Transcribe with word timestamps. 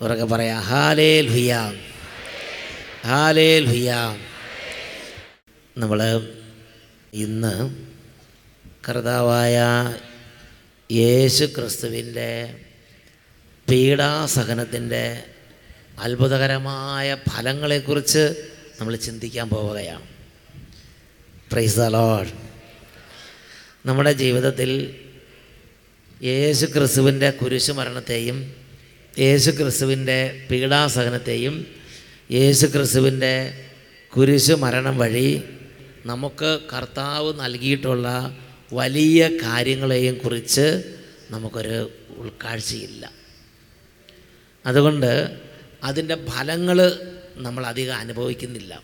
ഉറക്കെ 0.00 0.24
പറയാം 0.24 0.60
ഹാലേ 0.60 1.20
ലുയ 1.20 1.52
ഹാലേ 3.06 3.58
ലുയ 3.58 4.18
നമ്മൾ 5.78 6.28
ഇന്ന് 7.12 7.70
കർത്താവായ 8.88 9.58
യേശു 10.92 11.44
ക്രിസ്തുവിന്റെ 11.44 12.54
പീഡാസഹനത്തിന്റെ 13.70 15.22
അത്ഭുതകരമായ 15.98 17.16
ഫലങ്ങളെക്കുറിച്ച് 17.30 18.48
നമ്മൾ 18.80 18.96
ചിന്തിക്കാൻ 18.96 19.48
പോവുകയാണ്. 19.48 20.06
പ്രൈസ് 21.52 21.76
ദ 21.76 21.82
നമ്മുടെ 23.86 24.12
ജീവിതത്തിൽ 24.12 25.00
യേശു 26.22 26.66
ക്രിസ്തുവിന്റെ 26.66 27.30
കുരിശുമരണത്തെയും 27.30 28.61
യേശു 29.18 29.50
ക്രിസ്തുവിന്റെ 29.50 30.46
പീഡാസഹനത്തെയും 30.50 31.66
യേശു 32.30 32.66
ക്രിസ്തുവിന്റെ 32.66 33.64
കുരിശു 34.16 34.52
മരണം 34.52 34.98
വഴി 34.98 35.42
നമുക്ക് 36.06 36.60
കർത്താവ് 36.72 37.40
നൽകിയിട്ടുള്ള 37.40 38.36
വലിയ 38.72 39.28
കാര്യങ്ങളെയും 39.28 40.18
കുറിച്ച് 40.18 40.94
നമുക്കൊരു 41.30 41.90
ഉൾക്കാഴ്ചയില്ല. 42.16 43.12
അതുകൊണ്ട് 44.66 45.40
അതിന്റെ 45.84 46.26
ഫലങ്ങൾ 46.30 46.98
നമ്മൾ 47.36 47.66
അധികം 47.66 47.96
അനുഭവിക്കുന്നില്ല. 47.96 48.82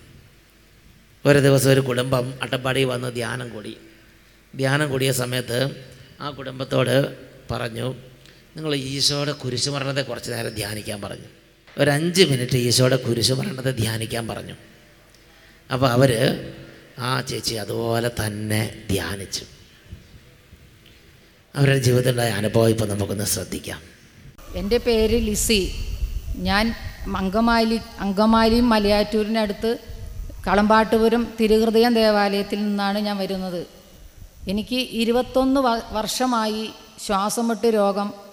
ഒരു 1.27 1.39
ദിവസം 1.39 1.71
ഒരു 1.71 1.81
കുടുംബം 1.81 2.35
അട്ടപ്പാടി 2.43 2.85
വന്ന് 2.85 3.15
ധ്യാനം 3.15 3.49
കൂടി. 3.49 3.77
ധ്യാനം 4.57 4.91
കൂടിയ 4.91 5.13
സമയത്ത് 5.13 5.85
ആ 6.21 6.31
കുടുംബത്തോട് 6.31 7.17
പറഞ്ഞു 7.51 7.95
നിങ്ങൾ 8.59 8.75
ഈശോയുടെ 8.75 9.33
കുരിശുമരണത്തെ 9.33 10.03
കുറച്ച് 10.03 10.33
നേരം 10.33 10.55
ധ്യാനിക്കാൻ 10.55 11.03
പറഞ്ഞു. 11.03 11.29
ഒരു 11.79 11.91
അഞ്ച് 11.91 12.23
മിനിറ്റ് 12.23 12.57
ഈശോയുടെ 12.57 12.97
കുരിശുമരണത്തെ 12.97 13.71
ധ്യാനിക്കാൻ 13.71 14.29
പറഞ്ഞു. 14.29 14.55
അപ്പോൾ 15.73 15.91
അവർ 15.91 16.11
ആ 16.99 17.21
ചേച്ചി 17.21 17.55
അതുപോലെ 17.55 18.11
തന്നെ 18.27 18.85
ധ്യാനിച്ചു. 18.91 19.45
അവരുടെ 21.57 21.79
ജീവിതത്തിലുണ്ടായ 21.79 22.31
അനുഭവം 22.31 22.69
ഇപ്പോൾ 22.69 22.89
നമുക്കൊന്ന് 22.89 23.25
ശ്രദ്ധിക്കാം. 23.25 23.81
എന്റെ 24.55 24.79
പേര് 24.79 25.19
ലിസി. 25.23 25.73
ഞാൻ 26.37 26.75
അങ്കമാലി 27.17 27.81
അങ്കമാലി 27.99 28.61
മലയാറ്റൂരിനടുത്ത് 28.61 29.79
കളമ്പാട്ടുപുരം 30.47 31.35
തിരുഹൃദയം 31.41 31.95
ദേവാലയത്തിൽ 31.95 32.59
നിന്നാണ് 32.59 32.99
ഞാൻ 32.99 33.17
വരുന്നത്. 33.17 33.67
എനിക്ക് 34.49 34.77
ഇരുപത്തൊന്ന് 34.77 35.61
വർഷമായി 35.93 36.71
ശ്വാസം 37.07 37.49
മുട്ട് 37.49 37.67
രോഗം 37.67 38.28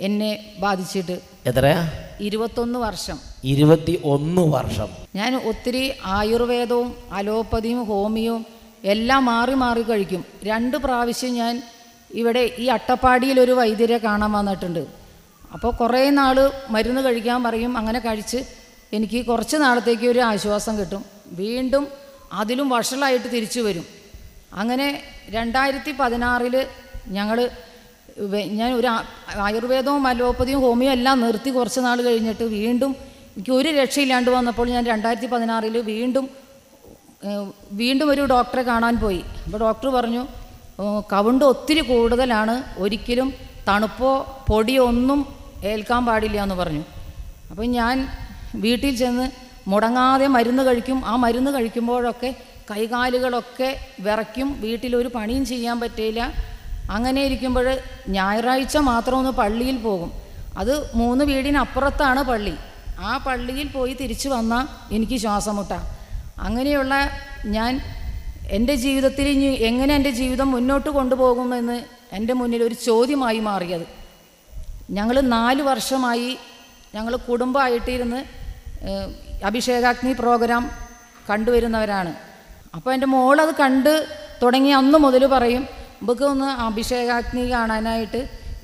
എന്നെ 0.00 0.54
ബാധിച്ചിട്ട് 0.58 1.20
എത്രയാ? 1.46 1.90
ഇരുപത്തൊന്ന് 2.20 2.78
വർഷം. 2.78 3.18
ഇരുപത്തി 3.44 4.00
ഒന്ന് 4.04 4.42
വർഷം. 4.42 4.88
ഞാൻ 5.14 5.36
ഒത്തിരി 5.36 5.92
ആയുർവേദവും 6.04 6.94
അലോപ്പതിയും 7.12 7.84
ഹോമിയവും 7.84 8.46
എല്ലാം 8.84 9.24
മാറി 9.24 9.54
മാറി 9.54 9.82
കഴിക്കും. 9.82 10.24
രണ്ട് 10.44 10.76
പ്രാവശ്യം 10.76 11.34
ഞാൻ 11.34 11.62
ഇവിടെ 12.10 12.50
ഈ 12.58 12.66
അട്ടപ്പാടിയിൽ 12.66 13.40
ഒരു 13.40 13.52
വൈദ്യരെ 13.52 13.98
കാണാൻ 13.98 14.32
വന്നിട്ടുണ്ട്. 14.32 14.86
അപ്പോൾ 15.52 15.72
കുറേ 15.72 16.10
നാൾ 16.10 16.52
മരുന്ന് 16.70 17.00
കഴിക്കാൻ 17.00 17.42
പറയും 17.42 17.76
അങ്ങനെ 17.76 17.98
കഴിച്ച് 17.98 18.44
എനിക്ക് 18.92 19.26
കുറച്ച് 19.26 19.56
നാളത്തേക്ക് 19.56 20.06
ഒരു 20.06 20.18
ആശ്വാസം 20.18 20.78
കിട്ടും. 20.78 21.04
വീണ്ടും 21.26 21.88
അതിലും 22.32 22.68
വഷളായിട്ട് 22.68 23.32
തിരിച്ചു 23.34 23.60
വരും. 23.60 23.84
അങ്ങനെ 24.52 25.02
രണ്ടായിരത്തി 25.30 25.94
പതിനാറിൽ 26.00 26.66
ഞങ്ങൾ 27.08 27.50
ഞാൻ 28.44 28.72
ഒരു 28.72 28.86
ആയുർവേദവും 29.36 30.06
അലോപ്പതിയും 30.06 30.60
ഹോമിയോ 30.60 30.92
എല്ലാം 30.92 31.20
നിർത്തി 31.20 31.50
കുറച്ച് 31.50 31.80
നാൾ 31.80 32.02
കഴിഞ്ഞിട്ട് 32.02 32.42
വീണ്ടും 32.44 32.96
എനിക്ക് 33.36 33.50
ഒരു 33.50 33.68
രക്ഷയില്ലാണ്ട് 33.68 34.30
വന്നപ്പോൾ 34.30 34.68
ഞാൻ 34.68 34.86
രണ്ടായിരത്തി 34.86 35.26
പതിനാറിൽ 35.26 35.78
വീണ്ടും 35.78 36.28
വീണ്ടും 37.72 38.10
ഒരു 38.10 38.24
ഡോക്ടറെ 38.24 38.62
കാണാൻ 38.62 38.96
പോയി. 38.96 39.24
അപ്പോൾ 39.44 39.58
ഡോക്ടർ 39.58 39.88
പറഞ്ഞു 39.88 40.26
"ഓ, 40.80 41.00
കവുണ്ട് 41.12 41.44
ഒത്തിരി 41.44 41.80
കൂടുതലാണ്. 41.80 42.54
ഒരിക്കലും 42.78 43.34
തണുപ്പോ 43.68 44.10
പൊടിയോ 44.48 44.84
ഒന്നും 44.84 45.20
ഏൽക്കാൻ 45.64 46.06
പാടില്ല 46.06 46.42
എന്ന് 46.42 46.54
പറഞ്ഞു. 46.54 46.84
അപ്പം 47.50 47.70
ഞാൻ 47.70 47.96
വീട്ടിൽ 48.54 48.96
ചെന്ന് 48.96 49.26
മുടങ്ങാതെ 49.68 50.26
മരുന്ന് 50.26 50.62
കഴിക്കും. 50.62 51.06
ആ 51.06 51.16
മരുന്ന് 51.16 51.50
കഴിക്കുമ്പോഴൊക്കെ 51.50 52.30
കൈകാലുകളൊക്കെ 52.70 53.68
വിറയ്ക്കും. 54.00 54.60
വീട്ടിലൊരു 54.60 55.08
പണിയും 55.08 55.44
ചെയ്യാൻ 55.46 55.80
പറ്റില്ല 55.80 56.49
അങ്ങനെ 56.94 57.20
ഇരിക്കുമ്പോൾ 57.28 57.66
ഞായറാഴ്ച 58.08 58.76
മാത്രം 58.90 59.16
ഒന്ന് 59.20 59.32
പള്ളിയിൽ 59.40 59.76
പോകും. 59.86 60.10
അത് 60.58 60.74
മൂന്ന് 60.94 61.24
വീടിനപ്പുറത്താണ് 61.24 62.22
പള്ളി. 62.30 62.54
ആ 62.98 63.12
പള്ളിയിൽ 63.26 63.68
പോയി 63.68 63.92
തിരിച്ചു 64.00 64.28
വന്നാൽ 64.28 64.64
എനിക്ക് 64.94 65.16
ശ്വാസമുട്ട. 65.16 65.72
മുട്ടാം 65.72 65.84
അങ്ങനെയുള്ള 66.46 66.94
ഞാൻ 67.56 67.72
എന്റെ 68.56 68.74
ജീവിതത്തിൽ 68.74 69.26
ഇനി 69.28 69.48
എങ്ങനെ 69.70 69.92
എന്റെ 69.94 70.10
ജീവിതം 70.10 70.48
മുന്നോട്ട് 70.54 70.90
കൊണ്ടുപോകുമെന്ന് 70.90 71.76
എന്റെ 72.12 72.34
മുന്നിൽ 72.34 72.62
ഒരു 72.62 72.76
ചോദ്യമായി 72.86 73.40
മാറിയത്. 73.48 73.86
ഞങ്ങൾ 74.90 75.16
നാല് 75.34 75.62
വർഷമായി 75.62 76.30
ഞങ്ങൾ 76.94 77.12
കുടുംബമായിട്ടിരുന്ന് 77.28 78.20
അഭിഷേകാഗ്നി 79.44 80.12
പ്രോഗ്രാം 80.12 80.64
കണ്ടുവരുന്നവരാണ്. 81.30 82.12
അപ്പോൾ 82.76 82.90
എന്റെ 82.94 83.08
മോളത് 83.14 83.52
കണ്ട് 83.60 83.94
തുടങ്ങി 84.42 84.72
അന്ന് 84.80 84.98
മുതൽ 85.04 85.22
പറയും 85.26 85.64
നമുക്ക് 86.00 86.24
ഒന്ന് 86.32 86.48
അഭിഷേകാഗ്നി 86.66 87.42
കാണാനായിട്ട് 87.50 88.20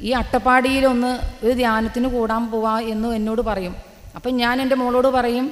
ഈ 0.06 0.10
അട്ടപ്പാടിയിലൊന്ന് 0.20 1.10
ഒരു 1.44 1.52
ധ്യാനത്തിന് 1.60 2.08
കൂടാൻ 2.14 2.42
പോവാ 2.50 2.74
എന്ന് 2.92 3.08
എന്നോട് 3.18 3.42
പറയും. 3.42 3.74
അപ്പം 4.16 4.32
ഞാൻ 4.36 4.54
എന്റെ 4.62 4.76
മോളോട് 4.82 5.08
പറയും 5.16 5.46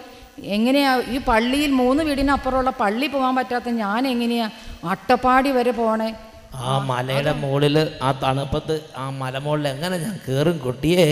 എങ്ങനെയാ? 0.57 0.93
ഈ 1.15 1.19
പള്ളിയിൽ 1.29 1.73
മൂന്ന് 1.81 2.03
വീടിനപ്പുറമുള്ള 2.09 2.71
പള്ളി 2.81 3.07
പോകാൻ 3.09 3.35
പറ്റാത്ത 3.39 3.69
ഞാൻ 3.83 4.03
എങ്ങനെയാ 4.13 4.47
അട്ടപ്പാടി 4.93 5.51
വരെ 5.59 5.73
പോണേ? 5.73 6.09
ആ 6.65 6.73
മലയുടെ 6.89 7.33
മുകളിൽ 7.43 7.77
ആ 8.07 8.11
തണുപ്പത്ത് 8.23 8.75
ആ 8.97 9.05
മലമുകളിൽ 9.21 9.67
എങ്ങനെ 9.73 9.97
ഞാൻ 10.03 10.15
കേറും 10.27 10.57
കുട്ടിയേ 10.65 11.07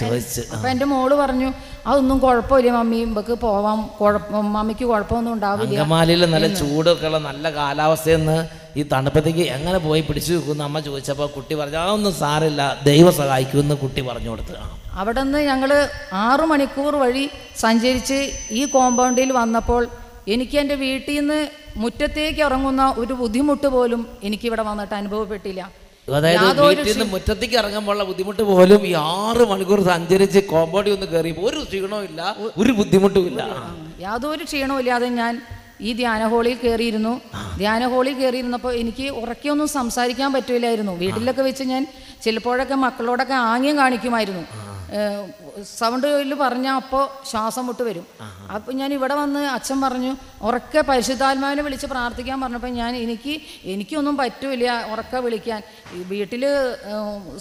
ചോദിച്ചു 0.00 0.40
അപ്പൊ 0.40 0.54
അപ്പം 0.54 0.68
എന്റെ 0.72 0.86
മോൾ 0.92 1.10
പറഞ്ഞു 1.20 1.48
അതൊന്നും 1.86 2.18
കുഴപ്പമില്ല 2.24 2.70
മമ്മി 2.78 2.98
ഇമ്പക്ക് 3.08 3.34
പോവാം 3.44 3.78
കുഴപ്പം 4.00 4.46
മമ്മിക്ക് 4.56 4.86
കുഴപ്പമൊന്നും 4.90 5.32
ഉണ്ടാവില്ല. 5.36 5.70
അങ്കമാലിയിൽ 5.72 6.24
നല്ല 6.34 6.48
ചൂടൊക്കെ 6.60 7.06
ഉള്ള 7.10 7.20
നല്ല 7.28 7.44
കാലാവസ്ഥയെന്ന് 7.58 8.38
ഈ 8.78 8.82
തണുപ്പത്തേക്ക് 8.92 9.44
എങ്ങനെ 9.56 9.78
പോയി 9.86 10.02
പിടിച്ചു 10.08 10.32
വെക്കുമെന്ന് 10.34 10.64
അമ്മ 10.64 10.78
ചോദിച്ചപ്പോൾ 10.88 11.28
കുട്ടി 11.36 11.54
പറഞ്ഞു 11.54 11.78
അതൊന്നും 11.84 12.14
സാറില്ല 12.20 12.62
ദൈവം 12.88 13.12
സഹായിക്കുമെന്ന് 13.20 13.76
കുട്ടി 13.82 14.00
പറഞ്ഞു 14.08 14.30
കൊടുത്തു. 14.32 14.54
അവിടെ 15.00 15.22
നിന്ന് 15.22 15.40
ഞങ്ങൾ 15.50 15.70
ആറു 16.26 16.44
മണിക്കൂർ 16.52 16.94
വഴി 17.02 17.24
സഞ്ചരിച്ച് 17.64 18.18
ഈ 18.52 18.62
കോമ്പൗണ്ടിൽ 18.74 19.30
വന്നപ്പോൾ 19.40 19.82
എനിക്ക് 20.34 20.56
എന്റെ 20.62 20.76
വീട്ടിൽ 20.84 21.14
നിന്ന് 21.14 21.38
മുറ്റത്തേക്ക് 21.82 22.42
ഇറങ്ങുന്ന 22.46 22.82
ഒരു 23.02 23.14
ബുദ്ധിമുട്ട് 23.20 23.68
പോലും 23.74 24.00
എനിക്ക് 24.26 24.46
ഇവിടെ 24.50 24.64
വന്നിട്ട് 24.70 24.94
അനുഭവപ്പെട്ടില്ല. 25.00 25.60
അതായത് 26.08 26.60
വീട്ടിൽ 26.60 26.88
നിന്ന് 26.92 27.06
മുറ്റത്തേക്ക് 27.12 27.56
ഇറങ്ങുമ്പോഴുള്ള 27.60 28.04
ബുദ്ധിമുട്ട് 28.10 28.44
പോലും 28.50 28.80
ഈ 28.88 28.92
ആറ് 29.16 29.44
മണിക്കൂർ 29.50 29.80
സഞ്ചരിച്ച് 29.90 30.40
കോമ്പൗണ്ടിൽ 30.52 30.92
ഒന്ന് 30.96 31.06
കയറി 31.12 31.32
ഒരു 31.46 31.60
ക്ഷീണവും 31.66 32.04
ഇല്ല 32.08 32.20
ഒരു 32.60 32.72
ബുദ്ധിമുട്ടും 32.78 33.24
ഇല്ല. 33.30 33.40
യാതൊരു 34.06 34.44
ക്ഷീണവും 34.50 34.80
ഇല്ലാതെ 34.82 35.08
ഞാൻ 35.20 35.34
ഈ 35.80 35.92
ധ്യാന 35.92 36.22
ഹോളിൽ 36.26 36.56
കയറിയിരുന്നു 36.62 37.20
ധ്യാന 37.58 37.86
ഹോളിൽ 37.86 38.14
കയറിയിരുന്നപ്പോൾ 38.14 38.72
എനിക്ക് 38.72 39.06
ഉറക്കെയൊന്നും 39.20 39.68
സംസാരിക്കാൻ 39.68 40.32
പറ്റില്ലായിരുന്നു. 40.32 40.92
വീട്ടിലൊക്കെ 41.02 41.42
വെച്ച് 41.42 41.64
ഞാൻ 41.64 41.86
ചിലപ്പോഴൊക്കെ 42.24 42.74
മക്കളോടൊക്കെ 42.74 43.34
ആംഗ്യം 43.34 43.76
കാണിക്കുമായിരുന്നു. 43.76 44.42
സൗണ്ടിൽ 45.78 46.32
പറഞ്ഞാൽ 46.42 46.74
അപ്പോൾ 46.80 47.02
ശ്വാസം 47.30 47.64
വിട്ട് 47.70 47.84
വരും. 47.88 48.06
അപ്പോൾ 48.56 48.72
ഞാൻ 48.80 48.90
ഇവിടെ 48.96 49.14
വന്ന് 49.20 49.42
അച്ഛൻ 49.56 49.78
പറഞ്ഞു 49.84 50.12
ഉറക്കെ 50.48 50.80
പരിശുദ്ധാത്മാവിനെ 50.88 51.62
വിളിച്ച് 51.66 51.88
പ്രാർത്ഥിക്കാൻ 51.92 52.36
പറഞ്ഞപ്പോൾ 52.44 52.72
ഞാൻ 52.80 52.92
എനിക്ക് 53.04 53.34
എനിക്കൊന്നും 53.72 54.14
പറ്റൂല 54.20 54.72
ഉറക്കെ 54.92 55.18
വിളിക്കാൻ. 55.26 55.60
വീട്ടിൽ 56.12 56.44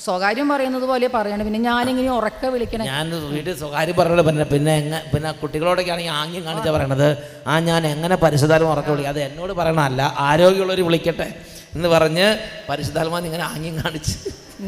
സ്വകാര്യം 0.06 0.48
പറയുന്നത് 0.54 0.86
പോലെ 0.92 1.10
പറയണം. 1.18 1.44
പിന്നെ 1.50 1.62
ഞാനിങ്ങനെ 1.70 2.12
ഉറക്കെ 2.20 2.50
വിളിക്കണം. 2.56 2.86
ഞാൻ 2.94 3.06
വീട്ടിൽ 3.36 3.54
സ്വകാര്യം 3.64 3.98
പറയുന്നത് 4.02 4.26
പിന്നെ 4.28 4.46
പിന്നെ 4.54 5.00
പിന്നെ 5.14 5.32
കുട്ടികളോടൊക്കെ 5.44 5.94
ആണെങ്കിൽ 5.96 6.16
ആംഗ്യം 6.22 6.44
കാണിച്ചാൽ 6.50 6.74
പറയണത് 6.78 7.10
ആ 7.52 7.60
ഞാൻ 7.70 7.82
എങ്ങനെ 7.94 8.18
പരിശുദ്ധാത്മ 8.26 8.74
ഉറക്കെ 8.76 8.92
വിളിക്കും? 8.94 9.14
അത് 9.16 9.22
എന്നോട് 9.30 9.54
പറയണമല്ല 9.62 10.02
ആരോഗ്യമുള്ളവർ 10.30 10.82
വിളിക്കട്ടെ. 10.90 11.30
എന്ന് 11.76 11.90
പറഞ്ഞ് 11.96 12.28
പരിശുദ്ധാത്മാൻ 12.70 13.24
ഇങ്ങനെ 13.30 13.46
ആംഗ്യം 13.52 13.76
കാണിച്ച്. 13.82 14.16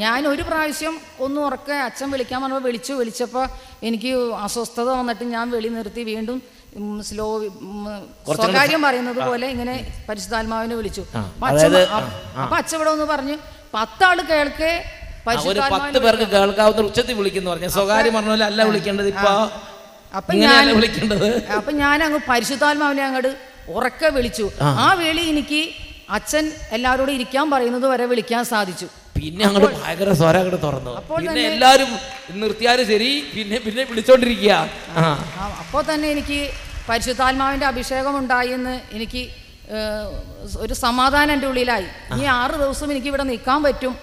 ഞാൻ 0.03 0.21
ഒരു 0.31 0.43
പ്രാവശ്യം 0.49 0.95
ഒന്ന് 1.25 1.39
ഉറക്കെ 1.47 1.75
അച്ഛൻ 1.87 2.07
വിളിക്കാൻ 2.13 2.39
പറഞ്ഞപ്പോൾ 2.43 2.65
വിളിച്ചു 2.69 2.93
വിളിച്ചപ്പോൾ 2.99 3.45
എനിക്ക് 3.87 4.11
അസ്വസ്ഥത 4.45 4.89
വന്നിട്ട് 4.99 5.25
ഞാൻ 5.35 5.45
വെളി 5.55 5.69
നിർത്തി 5.77 6.03
വീണ്ടും 6.11 6.37
സ്ലോ 7.07 7.27
സ്വകാര്യം 8.39 8.81
പറയുന്നത് 8.87 9.19
പോലെ 9.29 9.47
ഇങ്ങനെ 9.55 9.75
പരിശുദ്ധാത്മാവിനെ 10.07 10.75
വിളിച്ചു. 10.81 11.03
അപ്പൊ 12.43 12.55
അച്ഛൻ 12.61 12.77
ഇവിടെ 12.77 12.91
ഒന്ന് 12.95 13.07
പറഞ്ഞു 13.13 13.37
പത്താൾ 13.75 14.17
കേൾക്കെ 14.31 14.71
ഒരു 15.51 15.61
പത്ത് 15.73 15.97
പേർക്ക് 16.03 16.27
കേൾക്കാവുന്ന 16.31 16.87
ഉച്ചത്തിൽ 16.89 17.15
വിളിക്കുന്നു 17.19 17.49
പറഞ്ഞു. 17.51 17.69
സ്വകാര്യം 17.77 18.13
പറഞ്ഞ 18.17 18.31
പോലെ 18.35 18.45
അല്ല 18.49 18.61
വിളിക്കേണ്ടത് 18.69 19.09
ഇപ്പൊ? 19.13 19.33
അപ്പൊ 20.19 20.31
ഞാൻ 20.45 20.63
വിളിക്കേണ്ടത്. 20.77 21.29
അപ്പൊ 21.57 21.71
ഞാൻ 21.83 21.97
അങ്ങ് 22.05 22.19
പരിശുദ്ധാത്മാവിനെ 22.31 23.03
അങ്ങോട്ട് 23.07 23.31
ഉറക്കെ 23.75 24.07
വിളിച്ചു. 24.17 24.45
ആ 24.85 24.87
വിളി 25.01 25.23
എനിക്ക് 25.33 25.61
അച്ഛൻ 26.15 26.45
എല്ലാവരോടും 26.75 27.13
ഇരിക്കാൻ 27.17 27.45
പറയുന്നത് 27.53 27.85
വരെ 27.91 28.05
വിളിക്കാൻ 28.11 28.43
സാധിച്ചു. 28.53 28.87
പിന്നെ 29.17 29.43
അങ്ങോട്ട് 29.47 29.69
ഭയങ്കര 29.83 30.11
സ്വര 30.21 30.35
അങ്ങോട്ട് 30.41 30.59
തുറന്നു. 30.65 30.93
പിന്നെ 31.11 31.43
എല്ലാരും 31.51 31.91
നിർത്തിയാലും 32.41 32.85
ശരി 32.91 33.11
പിന്നെ 33.35 33.57
പിന്നെ 33.65 33.83
വിളിച്ചോണ്ടിരിക്കുക 33.91 34.53
അപ്പോൾ 35.61 35.81
തന്നെ 35.91 36.07
എനിക്ക് 36.15 36.39
പരിശുദ്ധാത്മാവിന്റെ 36.89 37.67
അഭിഷേകം 37.71 38.15
ഉണ്ടായി 38.21 38.51
എന്ന് 38.57 38.75
എനിക്ക് 38.97 39.23
ഒരു 40.63 40.73
സമാധാനം 40.85 41.31
എന്റെ 41.35 41.47
ഉള്ളിലായി. 41.51 41.87
ഇനി 42.13 42.25
ആറ് 42.39 42.55
ദിവസം 42.63 42.87
എനിക്ക് 42.93 43.09
ഇവിടെ 43.11 43.25
നിൽക്കാൻ 43.31 43.59
പറ്റും. 43.67 43.93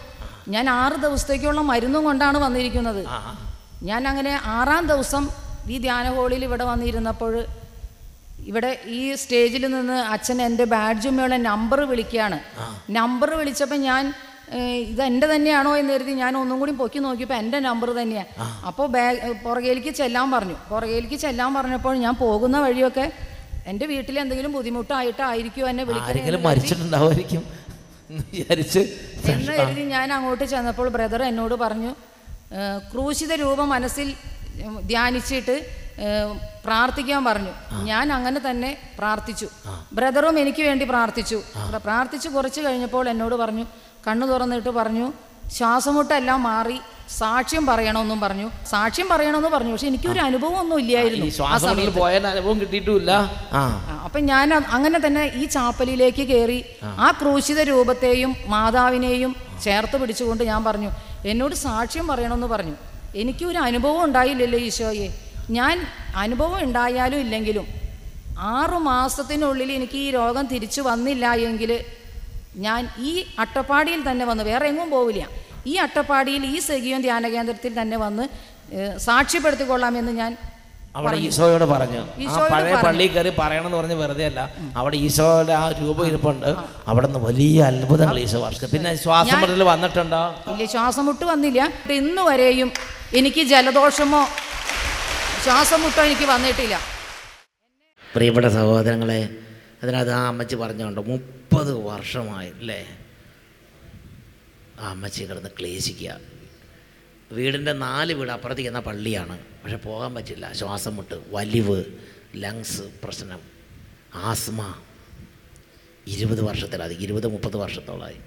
ഞാൻ 0.55 0.66
ആറ് 0.82 0.96
ദിവസത്തേക്കുള്ള 1.05 1.62
മരുന്നും 1.72 2.02
കൊണ്ടാണ് 2.08 2.38
വന്നിരിക്കുന്നത്. 2.46 3.02
ഞാൻ 3.88 4.02
അങ്ങനെ 4.10 4.32
ആറാം 4.58 4.84
ദിവസം 4.93 5.25
ഈ 5.75 5.78
ധ്യാന 5.87 6.06
ഹോളിൽ 6.16 6.43
ഇവിടെ 6.49 6.64
വന്നിരുന്നപ്പോൾ 6.72 7.32
ഇവിടെ 8.50 8.71
ഈ 8.99 9.00
സ്റ്റേജിൽ 9.21 9.65
നിന്ന് 9.75 9.97
അച്ഛൻ 10.15 10.39
എന്റെ 10.47 10.65
ബാഡ്ജുമ്മയുള്ള 10.75 11.37
നമ്പർ 11.50 11.81
വിളിക്കുകയാണ്. 11.91 12.39
നമ്പർ 12.99 13.31
വിളിച്ചപ്പോൾ 13.41 13.81
ഞാൻ 13.89 14.05
ഇത് 14.91 15.00
എന്റെ 15.09 15.27
തന്നെയാണോ 15.33 15.73
എന്ന് 15.81 15.93
കരുതി 15.95 16.12
ഞാൻ 16.23 16.33
ഒന്നും 16.43 16.56
കൂടി 16.61 16.73
പൊക്കി 16.83 17.00
നോക്കിയപ്പോൾ 17.06 17.39
എന്റെ 17.43 17.59
നമ്പർ 17.69 17.89
തന്നെയാണ് 17.99 18.31
അപ്പോൾ 18.69 18.87
ബാഗ് 18.95 19.33
പുറകേലേക്ക് 19.45 19.93
ചെല്ലാൻ 20.00 20.29
പറഞ്ഞു. 20.35 20.56
പുറകേലേക്ക് 20.71 21.19
ചെല്ലാൻ 21.25 21.50
പറഞ്ഞപ്പോൾ 21.56 21.97
ഞാൻ 22.05 22.15
പോകുന്ന 22.25 22.56
വഴിയൊക്കെ 22.67 23.06
എന്റെ 23.71 23.87
വീട്ടിൽ 23.93 24.17
എന്തെങ്കിലും 24.23 24.53
ബുദ്ധിമുട്ടായിട്ടായിരിക്കും 24.59 25.67
എന്നെ 25.73 25.85
വിളിക്കുന്നത് 25.89 26.12
ആരെങ്കിലും 26.12 27.44
എന്ന് 28.11 28.33
കരുതി. 29.59 29.83
ഞാൻ 29.94 30.06
അങ്ങോട്ട് 30.17 30.44
ചെന്നപ്പോൾ 30.53 30.89
ബ്രദർ 30.94 31.23
എന്നോട് 31.31 31.55
പറഞ്ഞു 31.65 31.93
ക്രൂശിത 32.93 33.33
രൂപം 33.43 33.69
മനസ്സിൽ 33.75 34.09
ധ്യാനിച്ചിട്ട് 34.93 35.56
പ്രാർത്ഥിക്കാൻ 36.65 37.25
പറഞ്ഞു. 37.25 37.50
ഞാൻ 37.83 38.12
അങ്ങനെ 38.12 38.41
തന്നെ 38.50 38.79
പ്രാർത്ഥിച്ചു. 38.99 39.49
ബ്രദറും 39.93 40.39
എനിക്ക് 40.39 40.62
വേണ്ടി 40.62 40.85
പ്രാർത്ഥിച്ചു. 40.85 41.43
പ്ര- 41.69 41.81
പ്രാർത്ഥിച്ചു 41.83 42.29
കുറച്ച് 42.29 42.61
കഴിഞ്ഞപ്പോൾ 42.61 43.09
എന്നോട് 43.09 43.35
പറഞ്ഞു 43.35 43.65
കണ്ണു 44.06 44.27
തുറന്നിട്ട് 44.27 44.69
പറഞ്ഞു 44.69 45.12
ശ്വാസമുട്ടെല്ലാം 45.53 46.43
മാറി 46.43 46.81
സാക്ഷ്യം 47.19 47.67
പറയണമെന്നും 47.67 48.21
പറഞ്ഞു. 48.21 48.50
സാക്ഷ്യം 48.67 49.09
പറയണമെന്ന് 49.09 49.49
പറഞ്ഞു. 49.49 49.73
പക്ഷെ 49.73 49.87
എനിക്കൊരു 49.87 50.21
അനുഭവം 50.21 50.59
ഒന്നും 50.59 50.81
ഇല്ലായിരുന്നു 50.81 51.27
കിട്ടിയിട്ടില്ല 52.61 53.11
അപ്പൊ 54.05 54.21
അനുഭവം 54.21 54.21
ഞാൻ 54.21 54.55
അങ്ങനെ 54.55 55.01
തന്നെ 55.06 55.25
ഈ 55.25 55.44
ചാപ്പലിലേക്ക് 55.44 56.23
കയറി 56.23 56.65
ആ. 56.83 57.11
ക്രൂശിത 57.23 57.61
രൂപത്തെയും 57.61 58.37
മാതാവിനെയും 58.47 59.37
ചേർത്ത് 59.62 60.01
പിടിച്ചുകൊണ്ട് 60.01 60.44
ഞാൻ 60.44 60.65
പറഞ്ഞു 60.65 60.91
എന്നോട് 61.27 61.55
സാക്ഷ്യം 61.55 62.06
പറയണമെന്ന് 62.06 62.47
പറഞ്ഞു. 62.47 62.75
എനിക്കൊരു 63.17 63.59
അനുഭവം 63.59 64.05
ഉണ്ടായില്ലല്ലോ 64.05 64.59
ഈശോയെ. 64.59 65.28
ഞാൻ 65.56 65.77
അനുഭവം 66.23 66.59
ഉണ്ടായാലും 66.67 67.21
ഇല്ലെങ്കിലും 67.25 67.67
ആറു 68.55 68.79
മാസത്തിനുള്ളിൽ 68.89 69.71
എനിക്ക് 69.79 69.99
ഈ 70.06 70.09
രോഗം 70.19 70.45
തിരിച്ചു 70.53 70.81
വന്നില്ല 70.89 71.27
എങ്കിൽ 71.50 71.71
ഞാൻ 72.67 72.83
ഈ 73.11 73.12
അട്ടപ്പാടിയിൽ 73.45 74.00
തന്നെ 74.09 74.25
വന്ന് 74.31 74.45
വേറെ 74.50 74.67
എങ്ങും 74.73 74.89
പോവില്ല. 74.95 75.23
ഈ 75.71 75.75
അട്ടപ്പാടിയിൽ 75.85 76.43
ഈ 76.55 76.59
സഖിയോൻ 76.69 77.00
ധ്യാന 77.06 77.29
കേന്ദ്രത്തിൽ 77.35 77.73
തന്നെ 77.81 77.97
വന്ന് 78.05 78.25
സാക്ഷ്യപ്പെടുത്തിക്കൊള്ളാമെന്ന് 79.06 80.12
ഞാൻ 80.21 80.33
അവിടെ 80.99 81.17
ഈശോയോട് 81.27 81.65
പറഞ്ഞു. 81.73 82.01
ആ 82.29 82.37
പഴയ. 82.53 82.75
പള്ളിയിൽ 82.87 83.11
കയറി 83.15 83.33
പറയണമെന്ന് 83.41 83.79
പറഞ്ഞ് 83.81 83.97
വെറുതെ 84.03 84.25
അല്ല 84.31 84.41
അവിടെ 84.81 84.97
ഈശോയുടെ 85.06 85.55
ആ 85.62 85.65
രൂപം 85.81 86.05
ഇരിപ്പുണ്ട്. 86.11 86.49
അവിടെ 86.91 87.06
നിന്ന് 87.09 87.21
വലിയ 87.29 87.59
അത്ഭുതങ്ങൾ 87.71 88.19
ഈശോ 88.25 88.41
വർഷം 88.47 88.71
പിന്നെ 88.75 88.93
ശ്വാസം 89.05 89.39
മുട്ടൽ 89.43 89.62
വന്നിട്ടുണ്ടോ? 89.73 90.23
ഇല്ല 90.53 90.67
ശ്വാസം 90.75 91.05
മുട്ട് 91.09 91.25
വന്നില്ല. 91.33 91.61
ഇന്ന് 92.01 92.23
വരെയും 92.31 92.71
എനിക്ക് 93.21 93.44
ജലദോഷമോ 93.53 94.23
ശ്വാസം 95.49 95.83
മുട്ടോ 95.83 96.05
എനിക്ക് 96.05 96.23
വന്നിട്ടില്ല. 96.23 96.81
പ്രിയപ്പെട്ട 98.15 98.47
സഹോദരങ്ങളെ 98.47 99.21
അതിനകത്ത് 99.83 100.12
ആ 100.12 100.29
അമ്മച്ചി 100.29 100.56
പറഞ്ഞുകൊണ്ട് 100.56 101.00
മുപ്പത് 101.00 101.73
വർഷമായി 101.75 102.50
അല്ലേ? 102.50 102.89
ആ 104.81 104.91
അമ്മച്ചി 104.91 105.25
കിടന്ന് 105.25 105.50
ക്ലേശിക്കുക. 105.59 106.21
വീടിന്റെ 107.33 107.73
നാല് 107.73 108.12
വീട് 108.12 108.31
അപ്പുറത്തേക്ക് 108.31 108.71
എന്ന 108.71 108.81
പള്ളിയാണ്. 108.81 109.39
പക്ഷെ 109.62 109.77
പോകാൻ 109.77 110.15
പറ്റില്ല. 110.15 110.53
ശ്വാസം 110.53 110.97
മുട്ട് 110.97 111.23
വലിവ് 111.29 111.85
ലങ്സ് 112.37 112.83
പ്രശ്നം 113.05 113.41
ആസ്മ. 114.15 114.75
ഇരുപത് 116.06 116.44
വർഷത്തിലധികം 116.44 117.01
ഇരുപത് 117.01 117.27
മുപ്പത് 117.27 117.56
വർഷത്തോളമായി 117.56 118.21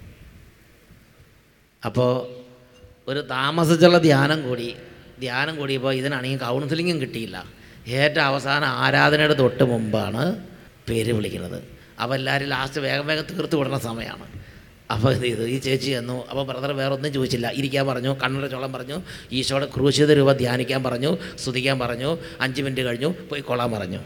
അപ്പോൾ 1.84 2.10
ഒരു 3.10 3.20
താമസിച്ചുള്ള 3.20 3.98
ധ്യാനം 3.98 4.48
കൂടി 4.48 4.76
ധ്യാനം 5.24 5.54
കൂടിയപ്പോൾ 5.60 5.92
ഇതിനാണെങ്കിൽ 6.00 6.40
കൗൺസിലിങ്ങും 6.46 6.98
കിട്ടിയില്ല. 7.02 7.36
ഏറ്റവും 7.98 8.24
അവസാനം 8.30 8.68
ആരാധനയുടെ 8.84 9.36
തൊട്ട് 9.42 9.64
മുമ്പാണ് 9.72 10.22
പേര് 10.88 11.12
വിളിക്കുന്നത്. 11.18 11.58
അപ്പോൾ 12.02 12.14
എല്ലാവരും 12.20 12.48
ലാസ്റ്റ് 12.54 12.80
വേഗം 12.86 13.06
വേഗം 13.10 13.24
തീർത്ത് 13.30 13.56
വിടുന്ന 13.60 13.78
സമയമാണ്. 13.88 14.26
അപ്പോൾ 14.94 15.12
ചെയ്തു 15.22 15.44
ഈ 15.52 15.56
ചേച്ചി 15.66 15.90
ചെന്നു. 15.96 16.16
അപ്പോൾ 16.30 16.44
ബ്രദർ 16.48 16.70
വേറെ 16.80 16.92
ഒന്നും 16.96 17.12
ചോദിച്ചില്ല. 17.16 17.46
ഇരിക്കാൻ 17.60 17.84
പറഞ്ഞു 17.90 18.10
കണ്ണുടെ 18.22 18.48
ചോളം 18.54 18.70
പറഞ്ഞു 18.76 18.96
ഈശോയുടെ 19.38 19.68
ക്രൂശിത 19.74 20.12
രൂപ 20.18 20.32
ധ്യാനിക്കാൻ 20.42 20.80
പറഞ്ഞു 20.86 21.10
സ്തുതിക്കാൻ 21.42 21.76
പറഞ്ഞു 21.82 22.10
അഞ്ച് 22.44 22.60
മിനിറ്റ് 22.64 22.82
കഴിഞ്ഞു 22.88 23.10
പോയി 23.30 23.42
കൊള്ളാൻ 23.50 23.70
പറഞ്ഞു. 23.76 24.00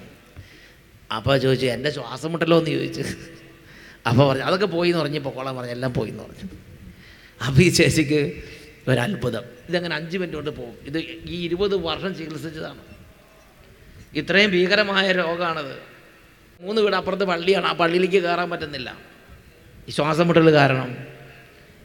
അപ്പോൾ 1.17 1.35
ചോദിച്ചു 1.45 1.67
എന്റെ 1.77 1.91
ശ്വാസം 1.97 2.31
മുട്ടല്ലോ 2.33 2.59
എന്ന് 2.61 2.73
ചോദിച്ചു. 2.77 3.05
അപ്പോൾ 4.09 4.25
പറഞ്ഞു 4.29 4.45
അതൊക്കെ 4.49 4.69
പോയി 4.77 4.91
എന്ന് 4.91 5.01
പറഞ്ഞു 5.03 5.19
ഇപ്പോൾ 5.23 5.35
കൊള്ളാൻ 5.39 5.55
പറഞ്ഞു 5.59 5.75
എല്ലാം 5.77 5.93
പോയി 5.99 6.11
എന്ന് 6.13 6.23
പറഞ്ഞു. 6.27 6.47
അപ്പോൾ 7.41 7.61
ഈ 7.67 7.69
ചേച്ചിക്ക് 7.79 8.21
ഒരു 8.89 9.01
അത്ഭുതം. 9.01 9.43
ഇതങ്ങനെ 9.69 9.97
അഞ്ച് 9.97 10.19
മിനിറ്റ് 10.19 10.35
കൊണ്ട് 10.35 10.51
പോകും. 10.51 10.75
ഇത് 10.83 10.99
ഈ 11.27 11.45
ഇരുപത് 11.45 11.77
വർഷം 11.77 12.15
ചികിത്സിച്ചതാണ്. 12.15 12.81
ഇത്രയും 14.15 14.51
ഭീകരമായ 14.51 15.13
രോഗമാണത് 15.13 15.79
മൂന്ന് 16.61 16.83
വീട് 16.83 16.95
അപ്പുറത്ത് 16.95 17.25
പള്ളിയാണ്. 17.25 17.67
ആ 17.67 17.73
പള്ളിയിലേക്ക് 17.73 18.23
കയറാൻ 18.23 18.51
പറ്റുന്നില്ല. 18.51 18.99
ഈ 19.89 19.91
ശ്വാസം 19.91 20.27
മുട്ടൽ 20.27 20.53
കാരണം. 20.53 20.97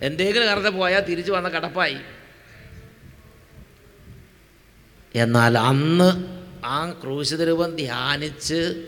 എന്തെങ്കിലും 0.02 0.46
കാരണത്തെ 0.46 0.70
പോയാൽ 0.70 1.02
തിരിച്ചു 1.02 1.32
വന്ന 1.32 1.50
കടപ്പായി. 1.50 1.98
എന്നാൽ 5.16 5.58
അന്ന് 5.58 6.42
ആ 6.66 6.92
ക്രൂശിത 6.92 7.44
രൂപം 7.44 7.76
ധ്യാനിച്ച് 7.76 8.88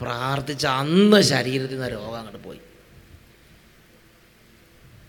പ്രാർത്ഥിച്ച 0.00 0.66
അന്ന് 0.66 1.20
ശരീരത്തിൽ 1.22 1.74
നിന്ന് 1.74 1.92
രോഗം 1.92 2.16
അങ്ങോട്ട് 2.16 2.44
പോയി. 2.44 2.60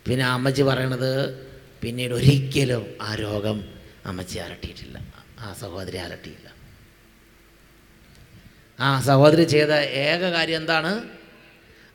പിന്നെ 0.07 0.25
അമ്മച്ചി 0.25 0.62
പറയണത് 0.62 1.49
പിന്നീട് 1.81 2.14
ഒരിക്കലും 2.14 2.84
ആ 3.02 3.16
രോഗം 3.16 3.58
അമ്മച്ചി 4.06 4.38
അലട്ടിയിട്ടില്ല. 4.38 4.98
ആ 5.40 5.54
സഹോദരി 5.54 5.98
അലട്ടിയില്ല. 5.98 6.48
ആ 8.80 9.02
സഹോദരി 9.02 9.44
ചെയ്ത 9.44 9.72
ഏക 10.08 10.20
കാര്യം 10.20 10.58
എന്താണ്? 10.58 10.92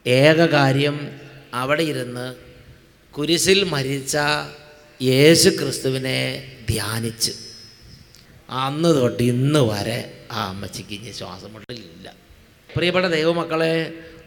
ഏക 0.07 0.47
കാര്യം 0.47 0.97
അവിടെ 1.55 1.83
ഇരുന്ന് 1.83 2.35
കുരിശിൽ 3.15 3.65
മരിച്ച 3.65 4.17
യേശു 5.03 5.49
ക്രിസ്തുവിനെ 5.49 6.19
ധ്യാനിച്ച് 6.69 7.33
അന്ന് 8.49 8.89
തൊട്ട് 8.89 9.23
ഇന്ന് 9.23 9.61
വരെ 9.61 10.27
ആ 10.33 10.49
അമ്മച്ചിക്ക് 10.49 10.95
ഇനി 10.95 11.11
ശ്വാസം 11.11 11.53
മുട്ടലില്ല. 11.53 12.15
പ്രിയപ്പെട്ട 12.77 13.07
ദൈവമക്കളെ 13.07 13.75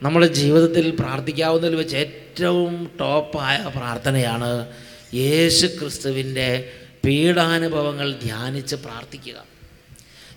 നമ്മുടെ 0.01 0.27
ജീവിതത്തിൽ 0.27 0.96
പ്രാർത്ഥിക്കാവുന്നതിൽ 0.96 1.75
വെച്ച് 1.75 1.96
ഏറ്റവും 1.96 2.91
ടോപ്പായ 3.00 3.58
പ്രാർത്ഥനയാണ് 3.75 4.51
യേശു 5.13 5.67
ക്രിസ്തുവിന്റെ 5.67 6.71
പീഡാനുഭവങ്ങൾ 7.05 8.11
ധ്യാനിച്ച് 8.11 8.75
പ്രാർത്ഥിക്കുക. 8.75 9.45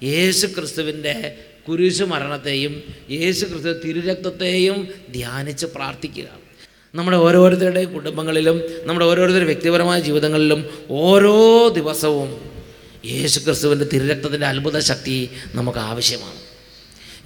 യേശു 0.03 0.47
ക്രിസ്തുവിന്റെ 0.47 1.39
കുരിശു 1.69 2.05
മരണത്തെയും 2.05 2.83
യേശു 3.11 3.45
ക്രിസ്തു 3.45 3.73
തിരുരക്തത്തെയും 3.73 4.89
ധ്യാനിച്ച് 5.13 5.67
പ്രാർത്ഥിക്കുക. 5.67 6.25
നമ്മുടെ 6.95 7.17
ഓരോരുത്തരുടെയും 7.17 7.93
കുടുംബങ്ങളിലും 7.93 8.63
നമ്മുടെ 8.83 9.07
ഓരോരുത്തരുടെ 9.07 9.45
വ്യക്തിപരമായ 9.45 10.01
ജീവിതങ്ങളിലും 10.01 10.87
ഓരോ 10.91 11.69
ദിവസവും 11.69 12.51
യേശു 13.05 13.41
ക്രിസ്തുവിന്റെ 13.41 13.85
തിരുരക്തത്തിന്റെ 13.85 14.47
അത്ഭുത 14.47 14.79
ശക്തി 14.79 15.31
നമുക്ക് 15.55 15.79
ആവശ്യമാണ്. 15.79 16.50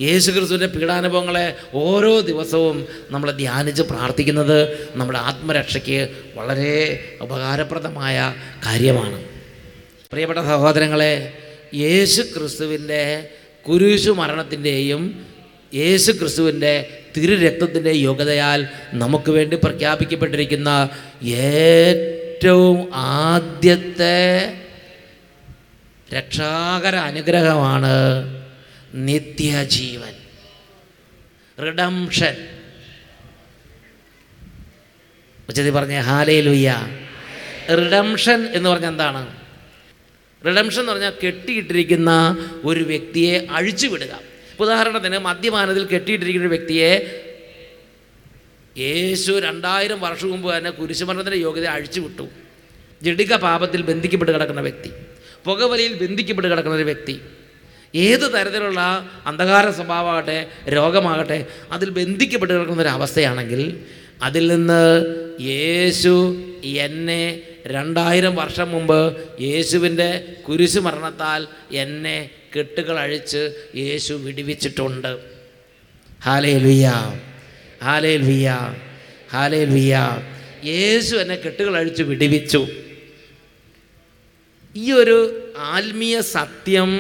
യേശു 0.01 0.31
ക്രിസ്തുവിന്റെ 0.31 0.67
പീഡാനുഭവങ്ങളെ 0.67 1.57
ഓരോ 1.75 2.21
ദിവസവും 2.21 2.87
നമ്മൾ 3.11 3.31
ധ്യാനിച്ച് 3.31 3.83
പ്രാർത്ഥിക്കുന്നത് 3.83 4.91
നമ്മുടെ 4.97 5.19
ആത്മരക്ഷയ്ക്ക് 5.19 6.09
വളരെ 6.35 7.07
ഉപകാരപ്രദമായ 7.23 8.35
കാര്യമാണ്. 8.67 9.19
പ്രിയപ്പെട്ട 10.11 10.39
സഹോദരങ്ങളെ 10.39 11.35
യേശു 11.75 12.23
ക്രിസ്തുവിന്റെ 12.23 13.31
കുരിശു 13.67 14.11
മരണത്തിന്റെയും 14.11 15.25
യേശു 15.75 16.13
ക്രിസ്തുവിന്റെ 16.13 17.03
തിരുരക്തത്തിന്റെ 17.17 17.93
യോഗ്യതയാൽ 17.93 18.69
നമുക്ക് 18.93 19.31
വേണ്ടി 19.31 19.57
പ്രഖ്യാപിക്കപ്പെട്ടിരിക്കുന്ന 19.57 20.89
ഏറ്റവും 21.23 22.93
ആദ്യത്തെ 22.95 24.19
രക്ഷാകര 26.15 26.97
അനുഗ്രഹമാണ് 26.97 27.95
നിത്യജീവൻ. 28.95 30.15
റിഡംഷൻ 31.63 32.37
ഉച്ചതി 35.49 35.71
പറഞ്ഞ 35.71 36.01
ഹാലേ 36.01 36.41
ലുയ്യ 36.41 36.89
റിഡംഷൻ 37.75 38.47
എന്ന് 38.47 38.71
പറഞ്ഞാൽ 38.71 38.91
എന്താണ്? 38.91 39.37
റിഡംഷൻ 40.47 40.81
എന്ന് 40.81 40.93
പറഞ്ഞാൽ 40.93 41.13
കെട്ടിയിട്ടിരിക്കുന്ന 41.25 42.11
ഒരു 42.65 42.81
വ്യക്തിയെ 42.81 43.47
അഴിച്ചു 43.51 43.87
വിടുക 43.87 44.21
ഉദാഹരണത്തിന് 44.61 45.19
മദ്യപാനത്തിൽ 45.19 45.85
കെട്ടിയിട്ടിരിക്കുന്ന 45.85 46.49
ഒരു 46.49 46.55
വ്യക്തിയെ 46.55 46.91
യേശു 48.79 49.33
രണ്ടായിരം 49.33 50.01
വർഷം 50.01 50.31
മുമ്പ് 50.31 50.57
തന്നെ 50.57 50.71
കുരിശുമരണത്തിന്റെ 50.71 51.37
യോഗ്യത 51.37 51.65
അഴിച്ചു 51.65 52.01
വിട്ടു 52.01 52.29
ജഡിക 53.03 53.37
പാപത്തിൽ 53.37 53.83
ബന്ധിക്കപ്പെട്ട് 53.83 54.33
കിടക്കുന്ന 54.33 54.61
വ്യക്തി. 54.61 54.91
പുകവലിയിൽ 55.45 56.07
ബന്ധിക്കപ്പെട്ട് 56.07 56.49
കിടക്കുന്ന 56.49 56.77
ഒരു 56.77 56.85
വ്യക്തി. 56.85 57.21
ഏത് 57.95 58.33
തരത്തിലുള്ള 58.33 58.81
അന്ധകാര 59.27 59.71
സ്വഭാവമാകട്ടെ 59.71 60.39
രോഗമാകട്ടെ 60.69 61.47
അതിൽ 61.73 61.91
ബന്ധിക്കപ്പെട്ട് 61.91 62.55
കിടക്കുന്ന 62.55 62.83
ഒരു 62.83 62.89
അവസ്ഥയാണെങ്കിൽ 62.89 63.63
അതിൽ 64.23 64.47
നിന്ന് 64.49 64.83
യേശു 65.41 66.15
എന്നെ 66.87 67.43
രണ്ടായിരം 67.67 68.35
വർഷം 68.37 68.71
മുമ്പ് 68.71 69.01
യേശുവിന്റെ 69.43 70.09
കുരിശു 70.47 70.81
മരണത്താൽ 70.81 71.47
എന്നെ 71.71 72.31
കെട്ടുകളഴിച്ച് 72.57 73.43
യേശു 73.77 74.15
വിടിവിച്ചിട്ടുണ്ട്. 74.15 75.19
ഹാലേ 76.25 76.59
ലുയ്യ 76.59 76.89
ഹാലേ 77.83 78.17
ലുയ്യ 78.17 78.51
ഹാലേ 79.33 79.65
ലുയ്യ 79.65 80.23
യേശു 80.65 81.17
എന്നെ 81.17 81.35
കെട്ടുകളഴിച്ച് 81.35 82.03
വിടിവിച്ചു. 82.03 82.67
ഈ 84.77 84.93
ഒരു 84.93 85.19
ആത്മീയ 85.59 86.21
സത്യം 86.21 86.93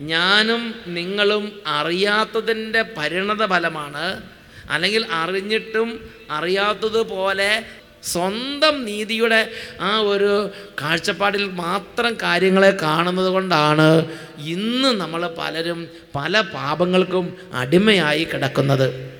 ഞാനും 0.00 0.74
നിങ്ങളും 0.86 1.62
അറിയാത്തതിന്റെ 1.66 2.82
പരിണത 2.82 3.46
ഫലമാണ്. 3.46 4.22
അല്ലെങ്കിൽ 4.70 5.06
അറിഞ്ഞിട്ടും 5.12 6.00
അറിയാത്തതുപോലെ 6.30 7.66
സ്വന്തം 8.02 8.84
നീതിയുടെ 8.84 9.50
ആ 9.80 9.98
ഒരു 9.98 10.50
കാഴ്ചപ്പാടിൽ 10.82 11.50
മാത്രം 11.50 12.16
കാര്യങ്ങളെ 12.22 12.76
കാണുന്നത് 12.82 13.26
കൊണ്ടാണ് 13.26 14.06
ഇന്ന് 14.38 14.88
നമ്മൾ 14.88 15.34
പലരും 15.38 15.88
പല 16.14 16.40
പാപങ്ങൾക്കും 16.40 17.36
അടിമയായി 17.52 18.24
കിടക്കുന്നത്. 18.24 19.16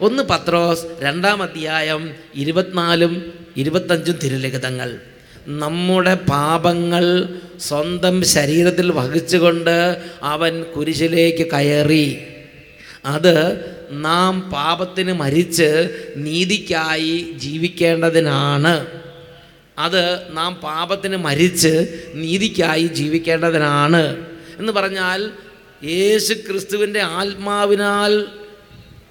ഒന്ന് 0.00 0.22
പത്രോസ് 0.22 0.86
രണ്ടാം 1.00 1.42
അധ്യായം 1.42 2.14
ഇരുപത്തിനാലും 2.34 3.32
ഇരുപത്തഞ്ചും 3.56 4.18
തിരുലിഖിതങ്ങൾ. 4.24 5.00
നമ്മുടെ 5.48 6.14
പാപങ്ങൾ 6.14 7.28
സ്വന്തം 7.60 8.22
ശരീരത്തിൽ 8.22 8.90
വഹിച്ചുകൊണ്ട് 8.90 10.02
അവൻ 10.22 10.62
കുരിശിലേക്ക് 10.62 11.50
കയറി. 11.52 12.18
അത് 13.04 13.64
നാം 13.90 14.40
പാപത്തിന് 14.40 15.12
മരിച്ച് 15.12 15.88
നീതിക്കായി 16.16 17.34
ജീവിക്കേണ്ടതിനാണ്. 17.36 18.86
അത് 19.78 20.36
നാം 20.36 20.54
പാപത്തിന് 20.54 21.16
മരിച്ച് 21.16 22.02
നീതിക്കായി 22.14 22.86
ജീവിക്കേണ്ടതിനാണ്. 22.86 24.26
എന്ന് 24.58 24.72
പറഞ്ഞാൽ 24.72 25.30
യേശു 25.84 26.34
ക്രിസ്തുവിന്റെ 26.34 27.00
ആത്മാവിനാൽ 27.00 28.24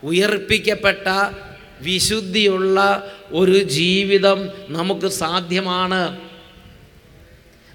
ഉയർപ്പിക്കപ്പെട്ട 0.03 1.35
വിശുദ്ധിയുള്ള 1.81 3.07
ഒരു 3.31 3.63
ജീവിതം 3.63 4.49
നമുക്ക് 4.69 5.07
സാധ്യമാണ്. 5.07 6.26